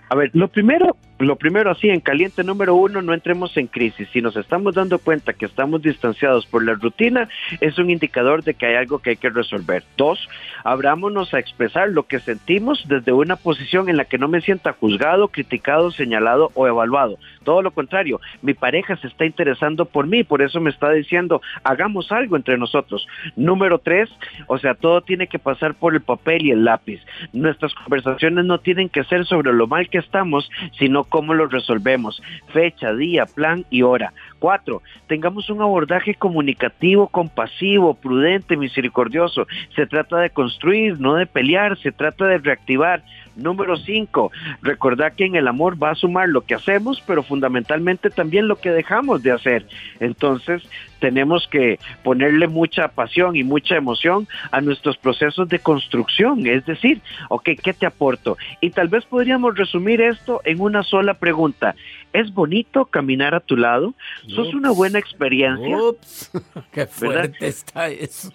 A 0.09 0.15
ver, 0.15 0.31
lo 0.35 0.49
primero, 0.49 0.97
lo 1.25 1.37
primero 1.37 1.71
así, 1.71 1.89
en 1.89 2.01
caliente 2.01 2.45
número 2.45 2.75
uno, 2.75 3.03
no 3.03 3.15
entremos 3.15 3.57
en 3.57 3.67
crisis. 3.67 4.09
Si 4.13 4.21
nos 4.21 4.37
estamos 4.37 4.75
dando 4.75 4.99
cuenta 4.99 5.33
que 5.33 5.47
estamos 5.47 5.83
distanciados 5.83 6.47
por 6.47 6.65
la 6.65 6.75
rutina, 6.75 7.29
es 7.61 7.79
un 7.79 7.91
indicador 7.91 8.43
de 8.43 8.55
que 8.55 8.67
hay 8.67 8.75
algo 8.75 8.99
que 8.99 9.11
hay 9.11 9.17
que 9.17 9.31
resolver. 9.31 9.85
Dos, 9.97 10.29
abrámonos 10.65 11.35
a 11.35 11.39
expresar 11.39 11.89
lo 11.89 12.05
que 12.05 12.21
sentimos 12.21 12.87
desde 12.89 13.13
una 13.13 13.37
posición 13.37 13.89
en 13.89 13.97
la 13.97 14.05
que 14.05 14.19
no 14.19 14.29
me 14.29 14.41
sienta 14.41 14.73
juzgado, 14.73 15.29
criticado, 15.29 15.91
señalado 15.91 16.51
o 16.55 16.67
evaluado. 16.67 17.19
Todo 17.45 17.63
lo 17.63 17.73
contrario, 17.73 18.21
mi 18.41 18.55
pareja 18.55 18.97
se 18.97 19.09
está 19.09 19.25
interesando 19.25 19.85
por 19.85 20.07
mí, 20.07 20.25
por 20.25 20.43
eso 20.43 20.61
me 20.61 20.71
está 20.71 20.91
diciendo, 20.91 21.43
hagamos 21.65 22.13
algo 22.13 22.37
entre 22.37 22.59
nosotros. 22.59 23.07
Número 23.37 23.79
tres, 23.79 24.09
o 24.47 24.59
sea, 24.59 24.75
todo 24.75 25.01
tiene 25.03 25.27
que 25.27 25.39
pasar 25.39 25.75
por 25.75 25.95
el 25.95 26.01
papel 26.01 26.47
y 26.47 26.51
el 26.51 26.65
lápiz. 26.65 27.01
Nuestras 27.33 27.75
conversaciones 27.75 28.45
no 28.45 28.59
tienen 28.59 28.89
que 28.89 29.05
ser 29.05 29.27
sobre 29.27 29.53
lo 29.53 29.67
mal 29.67 29.89
que 29.89 29.99
estamos, 29.99 30.51
sino 30.79 31.05
cómo 31.13 31.35
lo 31.35 31.47
resolvemos. 31.47 32.23
Fecha, 32.55 32.95
día, 32.95 33.27
plan 33.27 33.67
y 33.69 33.83
hora. 33.83 34.15
Cuatro, 34.39 34.81
tengamos 35.09 35.51
un 35.51 35.61
abordaje 35.61 36.15
comunicativo, 36.15 37.07
compasivo, 37.07 37.93
prudente, 37.93 38.57
misericordioso. 38.57 39.47
Se 39.77 39.87
trata 39.87 40.17
de 40.17 40.31
construir, 40.31 40.99
no 40.99 41.15
de 41.15 41.27
pelear, 41.27 41.79
se 41.79 41.93
trata 41.93 42.25
de 42.25 42.39
reactivar. 42.39 43.05
Número 43.37 43.77
cinco, 43.77 44.33
recordar 44.63 45.13
que 45.13 45.27
en 45.27 45.37
el 45.37 45.49
amor 45.49 45.81
va 45.81 45.91
a 45.91 45.95
sumar 45.95 46.31
lo 46.31 46.41
que 46.41 46.55
hacemos, 46.55 47.03
pero 47.07 47.23
fundamentalmente 47.23 48.09
también 48.09 48.49
lo 48.49 48.57
que 48.57 48.71
dejamos 48.71 49.23
de 49.23 49.33
hacer. 49.33 49.67
Entonces, 50.01 50.67
tenemos 51.03 51.49
que 51.49 51.81
ponerle 52.05 52.47
mucha 52.47 52.87
pasión 52.87 53.35
y 53.35 53.43
mucha 53.43 53.75
emoción 53.75 54.29
a 54.53 54.61
nuestros 54.61 54.97
procesos 54.97 55.49
de 55.49 55.59
construcción. 55.59 56.47
Es 56.47 56.65
decir, 56.65 57.03
ok, 57.29 57.51
¿qué 57.61 57.73
te 57.73 57.87
aporto? 57.87 58.39
Y 58.61 58.71
tal 58.71 58.87
vez 58.87 59.05
podríamos 59.05 59.59
resumir 59.59 60.01
esto 60.01 60.41
en 60.45 60.61
una 60.61 60.85
sola 60.85 61.15
pregunta. 61.15 61.75
¿Es 62.13 62.33
bonito 62.33 62.85
caminar 62.85 63.35
a 63.35 63.41
tu 63.41 63.57
lado? 63.57 63.95
¿Sos 64.29 64.55
una 64.55 64.71
buena 64.71 65.01
experiencia? 65.01 65.77
Ups, 65.77 66.31
qué 66.73 66.87
fuerte 66.87 67.49
está 67.49 67.89
eso. 67.89 68.31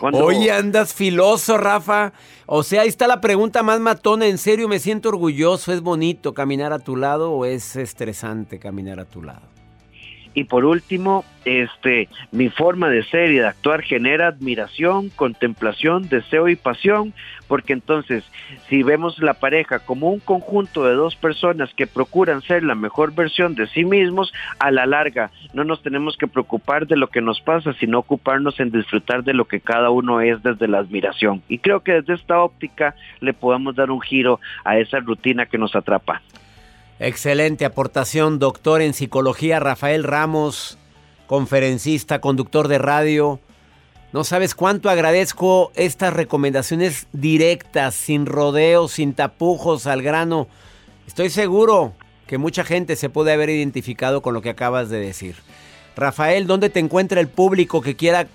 Oye, 0.00 0.50
andas 0.50 0.92
filoso, 0.92 1.56
Rafa. 1.56 2.12
O 2.46 2.64
sea, 2.64 2.82
ahí 2.82 2.88
está 2.88 3.06
la 3.06 3.20
pregunta 3.20 3.62
más 3.62 3.78
matona. 3.78 4.26
En 4.26 4.38
serio, 4.38 4.66
me 4.66 4.80
siento 4.80 5.08
orgulloso. 5.08 5.72
¿Es 5.72 5.82
bonito 5.82 6.34
caminar 6.34 6.72
a 6.72 6.80
tu 6.80 6.96
lado 6.96 7.30
o 7.30 7.44
es 7.44 7.76
estresante 7.76 8.58
caminar 8.58 8.98
a 8.98 9.04
tu 9.04 9.22
lado? 9.22 9.51
Y 10.34 10.44
por 10.44 10.64
último, 10.64 11.24
este, 11.44 12.08
mi 12.30 12.48
forma 12.48 12.88
de 12.88 13.02
ser 13.04 13.30
y 13.30 13.36
de 13.36 13.46
actuar 13.46 13.82
genera 13.82 14.28
admiración, 14.28 15.10
contemplación, 15.10 16.08
deseo 16.08 16.48
y 16.48 16.56
pasión, 16.56 17.12
porque 17.48 17.72
entonces, 17.72 18.24
si 18.68 18.82
vemos 18.82 19.18
la 19.18 19.34
pareja 19.34 19.80
como 19.80 20.10
un 20.10 20.20
conjunto 20.20 20.84
de 20.84 20.94
dos 20.94 21.16
personas 21.16 21.74
que 21.74 21.86
procuran 21.86 22.40
ser 22.42 22.62
la 22.62 22.74
mejor 22.74 23.14
versión 23.14 23.54
de 23.54 23.66
sí 23.66 23.84
mismos, 23.84 24.32
a 24.58 24.70
la 24.70 24.86
larga 24.86 25.30
no 25.52 25.64
nos 25.64 25.82
tenemos 25.82 26.16
que 26.16 26.28
preocupar 26.28 26.86
de 26.86 26.96
lo 26.96 27.08
que 27.08 27.20
nos 27.20 27.40
pasa, 27.40 27.74
sino 27.74 27.98
ocuparnos 27.98 28.58
en 28.60 28.70
disfrutar 28.70 29.24
de 29.24 29.34
lo 29.34 29.44
que 29.46 29.60
cada 29.60 29.90
uno 29.90 30.20
es 30.20 30.42
desde 30.42 30.68
la 30.68 30.78
admiración. 30.78 31.42
Y 31.48 31.58
creo 31.58 31.80
que 31.80 31.92
desde 31.92 32.14
esta 32.14 32.40
óptica 32.40 32.94
le 33.20 33.34
podemos 33.34 33.74
dar 33.74 33.90
un 33.90 34.00
giro 34.00 34.40
a 34.64 34.78
esa 34.78 35.00
rutina 35.00 35.46
que 35.46 35.58
nos 35.58 35.76
atrapa. 35.76 36.22
Excelente 37.04 37.64
aportación, 37.64 38.38
doctor 38.38 38.80
en 38.80 38.94
psicología 38.94 39.58
Rafael 39.58 40.04
Ramos, 40.04 40.78
conferencista, 41.26 42.20
conductor 42.20 42.68
de 42.68 42.78
radio. 42.78 43.40
No 44.12 44.22
sabes 44.22 44.54
cuánto 44.54 44.88
agradezco 44.88 45.72
estas 45.74 46.14
recomendaciones 46.14 47.08
directas, 47.10 47.96
sin 47.96 48.24
rodeos, 48.24 48.92
sin 48.92 49.14
tapujos, 49.14 49.88
al 49.88 50.00
grano. 50.00 50.46
Estoy 51.08 51.30
seguro 51.30 51.92
que 52.28 52.38
mucha 52.38 52.62
gente 52.62 52.94
se 52.94 53.08
puede 53.08 53.32
haber 53.32 53.50
identificado 53.50 54.22
con 54.22 54.32
lo 54.32 54.40
que 54.40 54.50
acabas 54.50 54.88
de 54.88 55.00
decir. 55.00 55.34
Rafael, 55.96 56.46
¿dónde 56.46 56.70
te 56.70 56.78
encuentra 56.78 57.20
el 57.20 57.26
público 57.26 57.82
que 57.82 57.96
quiera 57.96 58.28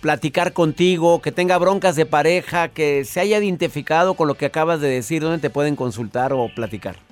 platicar 0.00 0.54
contigo, 0.54 1.20
que 1.20 1.30
tenga 1.30 1.58
broncas 1.58 1.94
de 1.94 2.06
pareja, 2.06 2.68
que 2.68 3.04
se 3.04 3.20
haya 3.20 3.36
identificado 3.38 4.14
con 4.14 4.28
lo 4.28 4.36
que 4.36 4.46
acabas 4.46 4.80
de 4.80 4.88
decir? 4.88 5.20
¿Dónde 5.20 5.40
te 5.40 5.50
pueden 5.50 5.76
consultar 5.76 6.32
o 6.32 6.48
platicar? 6.54 7.03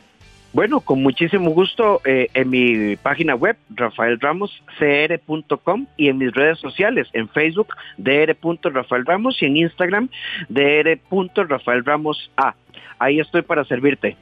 Bueno, 0.52 0.80
con 0.80 1.02
muchísimo 1.02 1.50
gusto 1.50 2.02
eh, 2.04 2.28
en 2.34 2.50
mi 2.50 2.96
página 2.96 3.34
web, 3.34 3.56
rafaelramoscr.com 3.70 5.86
y 5.96 6.08
en 6.08 6.18
mis 6.18 6.34
redes 6.34 6.58
sociales, 6.58 7.08
en 7.14 7.30
Facebook, 7.30 7.68
dr.rafaelramos 7.96 9.40
y 9.40 9.46
en 9.46 9.56
Instagram, 9.56 10.10
dr.rafaelramos.a. 10.50 12.54
Ahí 12.98 13.18
estoy 13.18 13.40
para 13.42 13.64
servirte. 13.64 14.18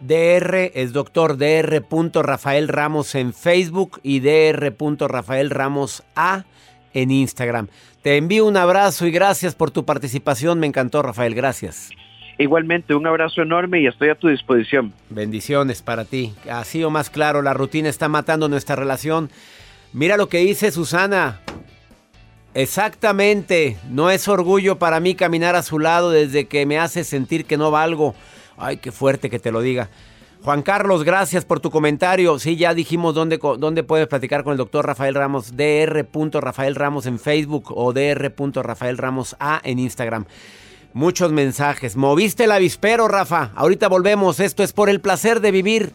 DR 0.00 0.72
es 0.74 0.92
doctor 0.92 1.36
DR. 1.36 1.84
Rafael 2.22 2.68
Ramos 2.68 3.14
en 3.14 3.34
Facebook 3.34 4.00
y 4.02 4.20
DR. 4.20 4.74
Rafael 5.08 5.50
Ramos 5.50 6.02
A 6.14 6.44
en 6.94 7.10
Instagram. 7.10 7.68
Te 8.02 8.16
envío 8.16 8.46
un 8.46 8.56
abrazo 8.56 9.06
y 9.06 9.10
gracias 9.10 9.54
por 9.54 9.70
tu 9.70 9.84
participación. 9.84 10.58
Me 10.60 10.66
encantó, 10.66 11.02
Rafael. 11.02 11.34
Gracias. 11.34 11.90
Igualmente, 12.38 12.94
un 12.94 13.06
abrazo 13.06 13.42
enorme 13.42 13.80
y 13.80 13.86
estoy 13.86 14.10
a 14.10 14.14
tu 14.14 14.28
disposición. 14.28 14.92
Bendiciones 15.08 15.80
para 15.80 16.04
ti. 16.04 16.34
Así 16.50 16.84
o 16.84 16.90
más 16.90 17.08
claro, 17.08 17.40
la 17.40 17.54
rutina 17.54 17.88
está 17.88 18.08
matando 18.08 18.48
nuestra 18.48 18.76
relación. 18.76 19.30
Mira 19.92 20.16
lo 20.16 20.28
que 20.28 20.38
dice 20.38 20.70
Susana. 20.70 21.40
Exactamente. 22.52 23.76
No 23.90 24.10
es 24.10 24.28
orgullo 24.28 24.78
para 24.78 25.00
mí 25.00 25.14
caminar 25.14 25.56
a 25.56 25.62
su 25.62 25.78
lado 25.78 26.10
desde 26.10 26.46
que 26.46 26.66
me 26.66 26.78
hace 26.78 27.04
sentir 27.04 27.46
que 27.46 27.56
no 27.56 27.70
valgo. 27.70 28.14
Ay, 28.58 28.78
qué 28.78 28.92
fuerte 28.92 29.30
que 29.30 29.38
te 29.38 29.52
lo 29.52 29.60
diga. 29.60 29.88
Juan 30.42 30.62
Carlos, 30.62 31.02
gracias 31.02 31.44
por 31.44 31.60
tu 31.60 31.70
comentario. 31.70 32.38
Sí, 32.38 32.56
ya 32.56 32.72
dijimos 32.72 33.14
dónde, 33.14 33.38
dónde 33.58 33.82
puedes 33.82 34.06
platicar 34.06 34.44
con 34.44 34.52
el 34.52 34.58
doctor 34.58 34.86
Rafael 34.86 35.14
Ramos, 35.14 35.56
dr. 35.56 36.44
Rafael 36.44 36.74
Ramos 36.74 37.06
en 37.06 37.18
Facebook 37.18 37.72
o 37.74 37.92
dr. 37.92 38.66
Rafael 38.66 38.96
Ramos 38.96 39.34
A 39.40 39.60
en 39.64 39.78
Instagram. 39.78 40.26
Muchos 40.96 41.30
mensajes. 41.30 41.94
Moviste 41.94 42.44
el 42.44 42.52
avispero, 42.52 43.06
Rafa. 43.06 43.50
Ahorita 43.54 43.86
volvemos. 43.86 44.40
Esto 44.40 44.62
es 44.62 44.72
por 44.72 44.88
el 44.88 45.02
placer 45.02 45.40
de 45.40 45.50
vivir. 45.50 45.92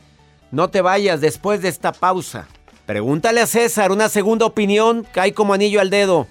No 0.51 0.67
te 0.67 0.81
vayas 0.81 1.21
después 1.21 1.63
de 1.63 1.69
esta 1.69 1.91
pausa. 1.91 2.47
Pregúntale 2.85 3.41
a 3.41 3.47
César 3.47 3.91
una 3.91 4.09
segunda 4.09 4.45
opinión. 4.45 5.07
Cae 5.11 5.33
como 5.33 5.55
anillo 5.55 5.81
al 5.81 5.89
dedo. 5.89 6.27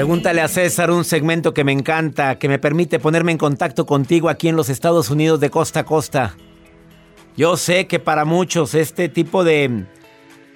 Pregúntale 0.00 0.40
a 0.40 0.48
César 0.48 0.90
un 0.90 1.04
segmento 1.04 1.52
que 1.52 1.62
me 1.62 1.72
encanta, 1.72 2.38
que 2.38 2.48
me 2.48 2.58
permite 2.58 2.98
ponerme 2.98 3.32
en 3.32 3.36
contacto 3.36 3.84
contigo 3.84 4.30
aquí 4.30 4.48
en 4.48 4.56
los 4.56 4.70
Estados 4.70 5.10
Unidos 5.10 5.40
de 5.40 5.50
costa 5.50 5.80
a 5.80 5.84
costa. 5.84 6.36
Yo 7.36 7.58
sé 7.58 7.86
que 7.86 7.98
para 7.98 8.24
muchos 8.24 8.74
este 8.74 9.10
tipo 9.10 9.44
de 9.44 9.84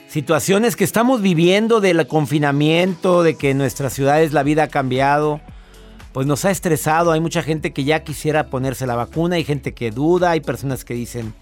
situaciones 0.08 0.76
que 0.76 0.84
estamos 0.84 1.20
viviendo 1.20 1.82
del 1.82 2.06
confinamiento, 2.06 3.22
de 3.22 3.34
que 3.34 3.50
en 3.50 3.58
nuestras 3.58 3.92
ciudades 3.92 4.32
la 4.32 4.44
vida 4.44 4.62
ha 4.62 4.68
cambiado, 4.68 5.42
pues 6.14 6.26
nos 6.26 6.46
ha 6.46 6.50
estresado. 6.50 7.12
Hay 7.12 7.20
mucha 7.20 7.42
gente 7.42 7.74
que 7.74 7.84
ya 7.84 8.02
quisiera 8.02 8.48
ponerse 8.48 8.86
la 8.86 8.96
vacuna, 8.96 9.36
hay 9.36 9.44
gente 9.44 9.74
que 9.74 9.90
duda, 9.90 10.30
hay 10.30 10.40
personas 10.40 10.86
que 10.86 10.94
dicen, 10.94 11.34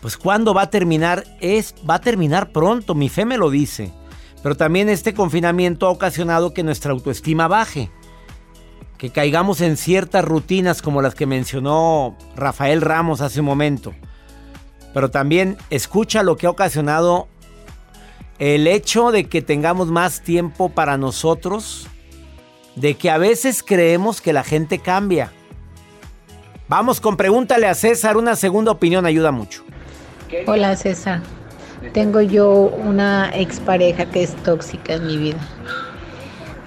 pues 0.00 0.16
¿cuándo 0.16 0.54
va 0.54 0.62
a 0.62 0.70
terminar? 0.70 1.24
Es 1.42 1.74
va 1.86 1.96
a 1.96 2.00
terminar 2.00 2.52
pronto, 2.52 2.94
mi 2.94 3.10
fe 3.10 3.26
me 3.26 3.36
lo 3.36 3.50
dice. 3.50 3.92
Pero 4.42 4.56
también 4.56 4.88
este 4.88 5.14
confinamiento 5.14 5.86
ha 5.86 5.90
ocasionado 5.90 6.52
que 6.52 6.62
nuestra 6.62 6.92
autoestima 6.92 7.48
baje. 7.48 7.90
Que 8.98 9.10
caigamos 9.10 9.60
en 9.60 9.76
ciertas 9.76 10.24
rutinas 10.24 10.82
como 10.82 11.02
las 11.02 11.14
que 11.14 11.26
mencionó 11.26 12.16
Rafael 12.36 12.80
Ramos 12.80 13.20
hace 13.20 13.40
un 13.40 13.46
momento. 13.46 13.94
Pero 14.92 15.10
también 15.10 15.56
escucha 15.70 16.22
lo 16.22 16.36
que 16.36 16.46
ha 16.46 16.50
ocasionado 16.50 17.28
el 18.38 18.66
hecho 18.66 19.12
de 19.12 19.28
que 19.28 19.42
tengamos 19.42 19.88
más 19.88 20.22
tiempo 20.22 20.68
para 20.70 20.98
nosotros. 20.98 21.88
De 22.74 22.94
que 22.94 23.10
a 23.10 23.18
veces 23.18 23.62
creemos 23.62 24.20
que 24.20 24.32
la 24.32 24.42
gente 24.42 24.78
cambia. 24.78 25.30
Vamos 26.68 27.00
con 27.00 27.16
pregúntale 27.16 27.68
a 27.68 27.74
César. 27.74 28.16
Una 28.16 28.34
segunda 28.34 28.72
opinión 28.72 29.04
ayuda 29.04 29.30
mucho. 29.30 29.62
Hola 30.46 30.74
César. 30.74 31.22
Tengo 31.92 32.20
yo 32.20 32.48
una 32.48 33.30
expareja 33.34 34.06
que 34.06 34.22
es 34.22 34.34
tóxica 34.36 34.94
en 34.94 35.06
mi 35.06 35.16
vida. 35.18 35.38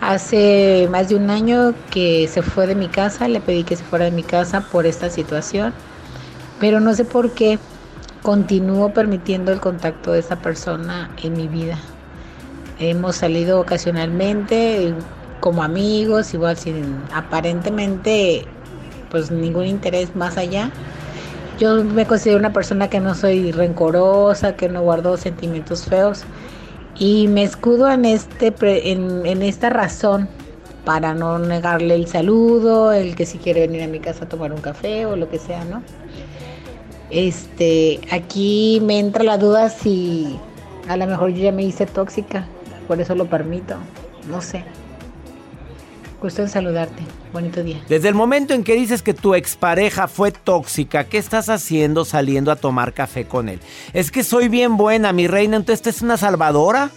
Hace 0.01 0.87
más 0.91 1.09
de 1.09 1.15
un 1.15 1.29
año 1.29 1.73
que 1.89 2.27
se 2.27 2.43
fue 2.43 2.67
de 2.67 2.75
mi 2.75 2.89
casa, 2.89 3.27
le 3.27 3.39
pedí 3.39 3.63
que 3.63 3.75
se 3.75 3.83
fuera 3.83 4.05
de 4.05 4.11
mi 4.11 4.21
casa 4.21 4.61
por 4.61 4.85
esta 4.85 5.09
situación, 5.09 5.73
pero 6.59 6.79
no 6.79 6.93
sé 6.93 7.05
por 7.05 7.31
qué 7.31 7.57
continúo 8.21 8.93
permitiendo 8.93 9.51
el 9.51 9.59
contacto 9.59 10.11
de 10.11 10.19
esa 10.19 10.35
persona 10.35 11.09
en 11.23 11.33
mi 11.33 11.47
vida. 11.47 11.79
Hemos 12.79 13.15
salido 13.15 13.59
ocasionalmente 13.59 14.93
como 15.39 15.63
amigos, 15.63 16.33
igual 16.33 16.57
sin 16.57 17.01
aparentemente 17.13 18.45
pues 19.09 19.31
ningún 19.31 19.65
interés 19.65 20.15
más 20.15 20.37
allá 20.37 20.71
yo 21.57 21.83
me 21.83 22.05
considero 22.05 22.39
una 22.39 22.53
persona 22.53 22.89
que 22.89 22.99
no 22.99 23.15
soy 23.15 23.51
rencorosa, 23.51 24.55
que 24.55 24.69
no 24.69 24.81
guardo 24.81 25.17
sentimientos 25.17 25.85
feos 25.85 26.23
y 26.97 27.27
me 27.27 27.43
escudo 27.43 27.89
en 27.91 28.05
este 28.05 28.53
en, 28.91 29.25
en 29.25 29.41
esta 29.41 29.69
razón 29.69 30.29
para 30.85 31.13
no 31.13 31.39
negarle 31.39 31.95
el 31.95 32.07
saludo, 32.07 32.93
el 32.93 33.15
que 33.15 33.25
si 33.25 33.39
quiere 33.39 33.61
venir 33.61 33.81
a 33.83 33.87
mi 33.87 33.99
casa 33.99 34.25
a 34.25 34.29
tomar 34.29 34.53
un 34.53 34.61
café 34.61 35.05
o 35.05 35.15
lo 35.15 35.29
que 35.29 35.39
sea, 35.39 35.65
¿no? 35.65 35.81
Este, 37.09 37.99
aquí 38.11 38.81
me 38.83 38.99
entra 38.99 39.23
la 39.23 39.37
duda 39.37 39.69
si 39.69 40.39
a 40.87 40.95
lo 40.95 41.07
mejor 41.07 41.31
yo 41.31 41.43
ya 41.43 41.51
me 41.51 41.63
hice 41.63 41.85
tóxica, 41.85 42.45
por 42.87 43.01
eso 43.01 43.15
lo 43.15 43.25
permito, 43.25 43.75
no 44.29 44.41
sé. 44.41 44.63
Gusto 46.25 46.41
en 46.41 46.49
saludarte. 46.49 47.03
Bonito 47.31 47.61
día. 47.61 47.83
Desde 47.87 48.07
el 48.07 48.15
momento 48.15 48.55
en 48.55 48.63
que 48.63 48.73
dices 48.73 49.03
que 49.03 49.13
tu 49.13 49.35
expareja 49.35 50.07
fue 50.07 50.31
tóxica, 50.31 51.03
¿qué 51.03 51.19
estás 51.19 51.49
haciendo 51.49 52.03
saliendo 52.03 52.51
a 52.51 52.55
tomar 52.55 52.93
café 52.93 53.27
con 53.27 53.47
él? 53.47 53.59
Es 53.93 54.09
que 54.09 54.23
soy 54.23 54.49
bien 54.49 54.75
buena, 54.75 55.13
mi 55.13 55.27
reina, 55.27 55.55
entonces 55.55 55.81
¿esta 55.81 55.91
es 55.91 56.01
una 56.01 56.17
salvadora? 56.17 56.89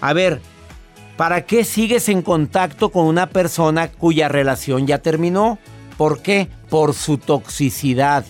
A 0.00 0.12
ver, 0.12 0.40
¿para 1.16 1.46
qué 1.46 1.64
sigues 1.64 2.08
en 2.08 2.22
contacto 2.22 2.90
con 2.90 3.06
una 3.06 3.28
persona 3.28 3.90
cuya 3.90 4.28
relación 4.28 4.86
ya 4.86 4.98
terminó? 4.98 5.58
¿Por 5.96 6.22
qué? 6.22 6.48
Por 6.70 6.94
su 6.94 7.18
toxicidad. 7.18 8.24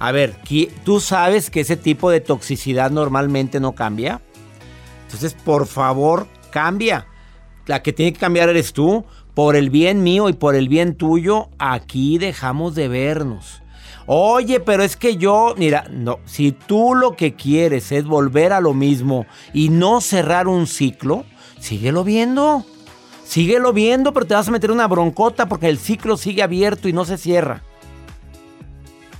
A 0.00 0.12
ver, 0.12 0.36
¿tú 0.84 1.00
sabes 1.00 1.48
que 1.48 1.60
ese 1.60 1.78
tipo 1.78 2.10
de 2.10 2.20
toxicidad 2.20 2.90
normalmente 2.90 3.58
no 3.58 3.74
cambia? 3.74 4.20
Entonces, 5.06 5.32
por 5.32 5.66
favor, 5.66 6.26
cambia. 6.50 7.06
La 7.66 7.82
que 7.82 7.92
tiene 7.92 8.12
que 8.12 8.20
cambiar 8.20 8.48
eres 8.48 8.72
tú. 8.72 9.04
Por 9.34 9.56
el 9.56 9.68
bien 9.68 10.02
mío 10.04 10.28
y 10.28 10.32
por 10.32 10.54
el 10.54 10.68
bien 10.68 10.94
tuyo, 10.94 11.48
aquí 11.58 12.18
dejamos 12.18 12.74
de 12.76 12.86
vernos. 12.86 13.62
Oye, 14.06 14.60
pero 14.60 14.82
es 14.82 14.96
que 14.96 15.16
yo, 15.16 15.54
mira, 15.56 15.86
no, 15.90 16.20
si 16.24 16.52
tú 16.52 16.94
lo 16.94 17.16
que 17.16 17.34
quieres 17.34 17.90
es 17.90 18.04
volver 18.04 18.52
a 18.52 18.60
lo 18.60 18.74
mismo 18.74 19.26
y 19.52 19.70
no 19.70 20.00
cerrar 20.00 20.46
un 20.46 20.66
ciclo, 20.66 21.24
síguelo 21.58 22.04
viendo. 22.04 22.64
Síguelo 23.24 23.72
viendo, 23.72 24.12
pero 24.12 24.26
te 24.26 24.34
vas 24.34 24.46
a 24.46 24.50
meter 24.52 24.70
una 24.70 24.86
broncota 24.86 25.48
porque 25.48 25.68
el 25.68 25.78
ciclo 25.78 26.18
sigue 26.18 26.42
abierto 26.42 26.88
y 26.88 26.92
no 26.92 27.06
se 27.06 27.16
cierra. 27.16 27.62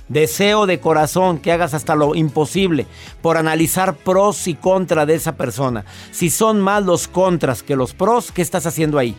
Deseo 0.07 0.67
de 0.67 0.79
corazón 0.79 1.39
que 1.39 1.51
hagas 1.51 1.73
hasta 1.73 1.95
lo 1.95 2.13
imposible 2.13 2.85
por 3.21 3.37
analizar 3.37 3.95
pros 3.95 4.47
y 4.47 4.53
contras 4.53 5.07
de 5.07 5.15
esa 5.15 5.35
persona. 5.35 5.85
Si 6.11 6.29
son 6.29 6.61
más 6.61 6.83
los 6.83 7.07
contras 7.07 7.63
que 7.63 7.75
los 7.75 7.93
pros, 7.93 8.31
¿qué 8.31 8.41
estás 8.41 8.65
haciendo 8.65 8.99
ahí? 8.99 9.15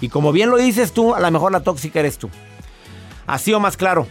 Y 0.00 0.08
como 0.08 0.32
bien 0.32 0.50
lo 0.50 0.56
dices 0.56 0.92
tú, 0.92 1.14
a 1.14 1.20
lo 1.20 1.30
mejor 1.30 1.52
la 1.52 1.64
tóxica 1.64 2.00
eres 2.00 2.18
tú. 2.18 2.30
Así 3.26 3.52
o 3.52 3.60
más 3.60 3.76
claro. 3.76 4.06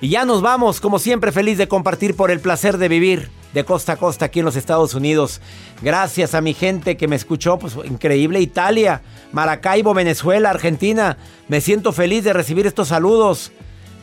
Y 0.00 0.08
ya 0.08 0.24
nos 0.24 0.42
vamos, 0.42 0.80
como 0.80 0.98
siempre, 0.98 1.32
feliz 1.32 1.58
de 1.58 1.68
compartir 1.68 2.14
por 2.16 2.30
el 2.30 2.40
placer 2.40 2.78
de 2.78 2.88
vivir 2.88 3.30
de 3.54 3.64
costa 3.64 3.92
a 3.92 3.96
costa 3.96 4.26
aquí 4.26 4.38
en 4.38 4.44
los 4.44 4.56
Estados 4.56 4.94
Unidos. 4.94 5.40
Gracias 5.82 6.34
a 6.34 6.40
mi 6.40 6.54
gente 6.54 6.96
que 6.96 7.08
me 7.08 7.16
escuchó, 7.16 7.58
pues 7.58 7.76
increíble. 7.84 8.40
Italia, 8.40 9.02
Maracaibo, 9.32 9.94
Venezuela, 9.94 10.50
Argentina. 10.50 11.18
Me 11.48 11.60
siento 11.60 11.92
feliz 11.92 12.24
de 12.24 12.32
recibir 12.32 12.66
estos 12.66 12.88
saludos. 12.88 13.52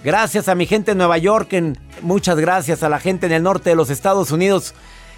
Gracias 0.03 0.47
a 0.47 0.55
mi 0.55 0.65
gente 0.65 0.91
en 0.91 0.97
Nueva 0.97 1.17
York, 1.17 1.49
muchas 2.01 2.37
gracias 2.37 2.83
a 2.83 2.89
la 2.89 2.99
gente 2.99 3.25
en 3.25 3.33
el 3.33 3.43
norte 3.43 3.71
de 3.71 3.75
los 3.75 3.89
Estados 3.89 4.31
Unidos 4.31 4.73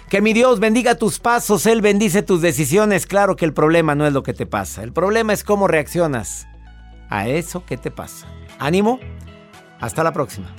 Que 0.08 0.20
mi 0.20 0.32
Dios 0.32 0.58
bendiga 0.58 0.96
tus 0.96 1.20
pasos, 1.20 1.66
Él 1.66 1.80
bendice 1.80 2.22
tus 2.22 2.42
decisiones. 2.42 3.06
Claro 3.06 3.36
que 3.36 3.44
el 3.44 3.54
problema 3.54 3.94
no 3.94 4.06
es 4.06 4.12
lo 4.12 4.22
que 4.24 4.34
te 4.34 4.44
pasa, 4.44 4.82
el 4.82 4.92
problema 4.92 5.32
es 5.32 5.44
cómo 5.44 5.68
reaccionas 5.68 6.48
a 7.08 7.28
eso 7.28 7.64
que 7.64 7.76
te 7.76 7.90
pasa. 7.90 8.26
Ánimo, 8.58 8.98
hasta 9.80 10.02
la 10.02 10.12
próxima. 10.12 10.52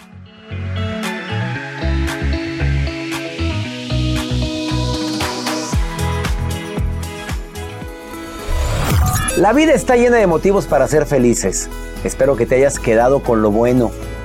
La 9.37 9.51
vida 9.51 9.73
está 9.73 9.97
llena 9.97 10.17
de 10.17 10.27
motivos 10.27 10.65
para 10.65 10.87
ser 10.87 11.05
felices. 11.05 11.69
Espero 12.03 12.35
que 12.35 12.45
te 12.45 12.55
hayas 12.55 12.79
quedado 12.79 13.21
con 13.21 13.41
lo 13.41 13.51
bueno 13.51 13.91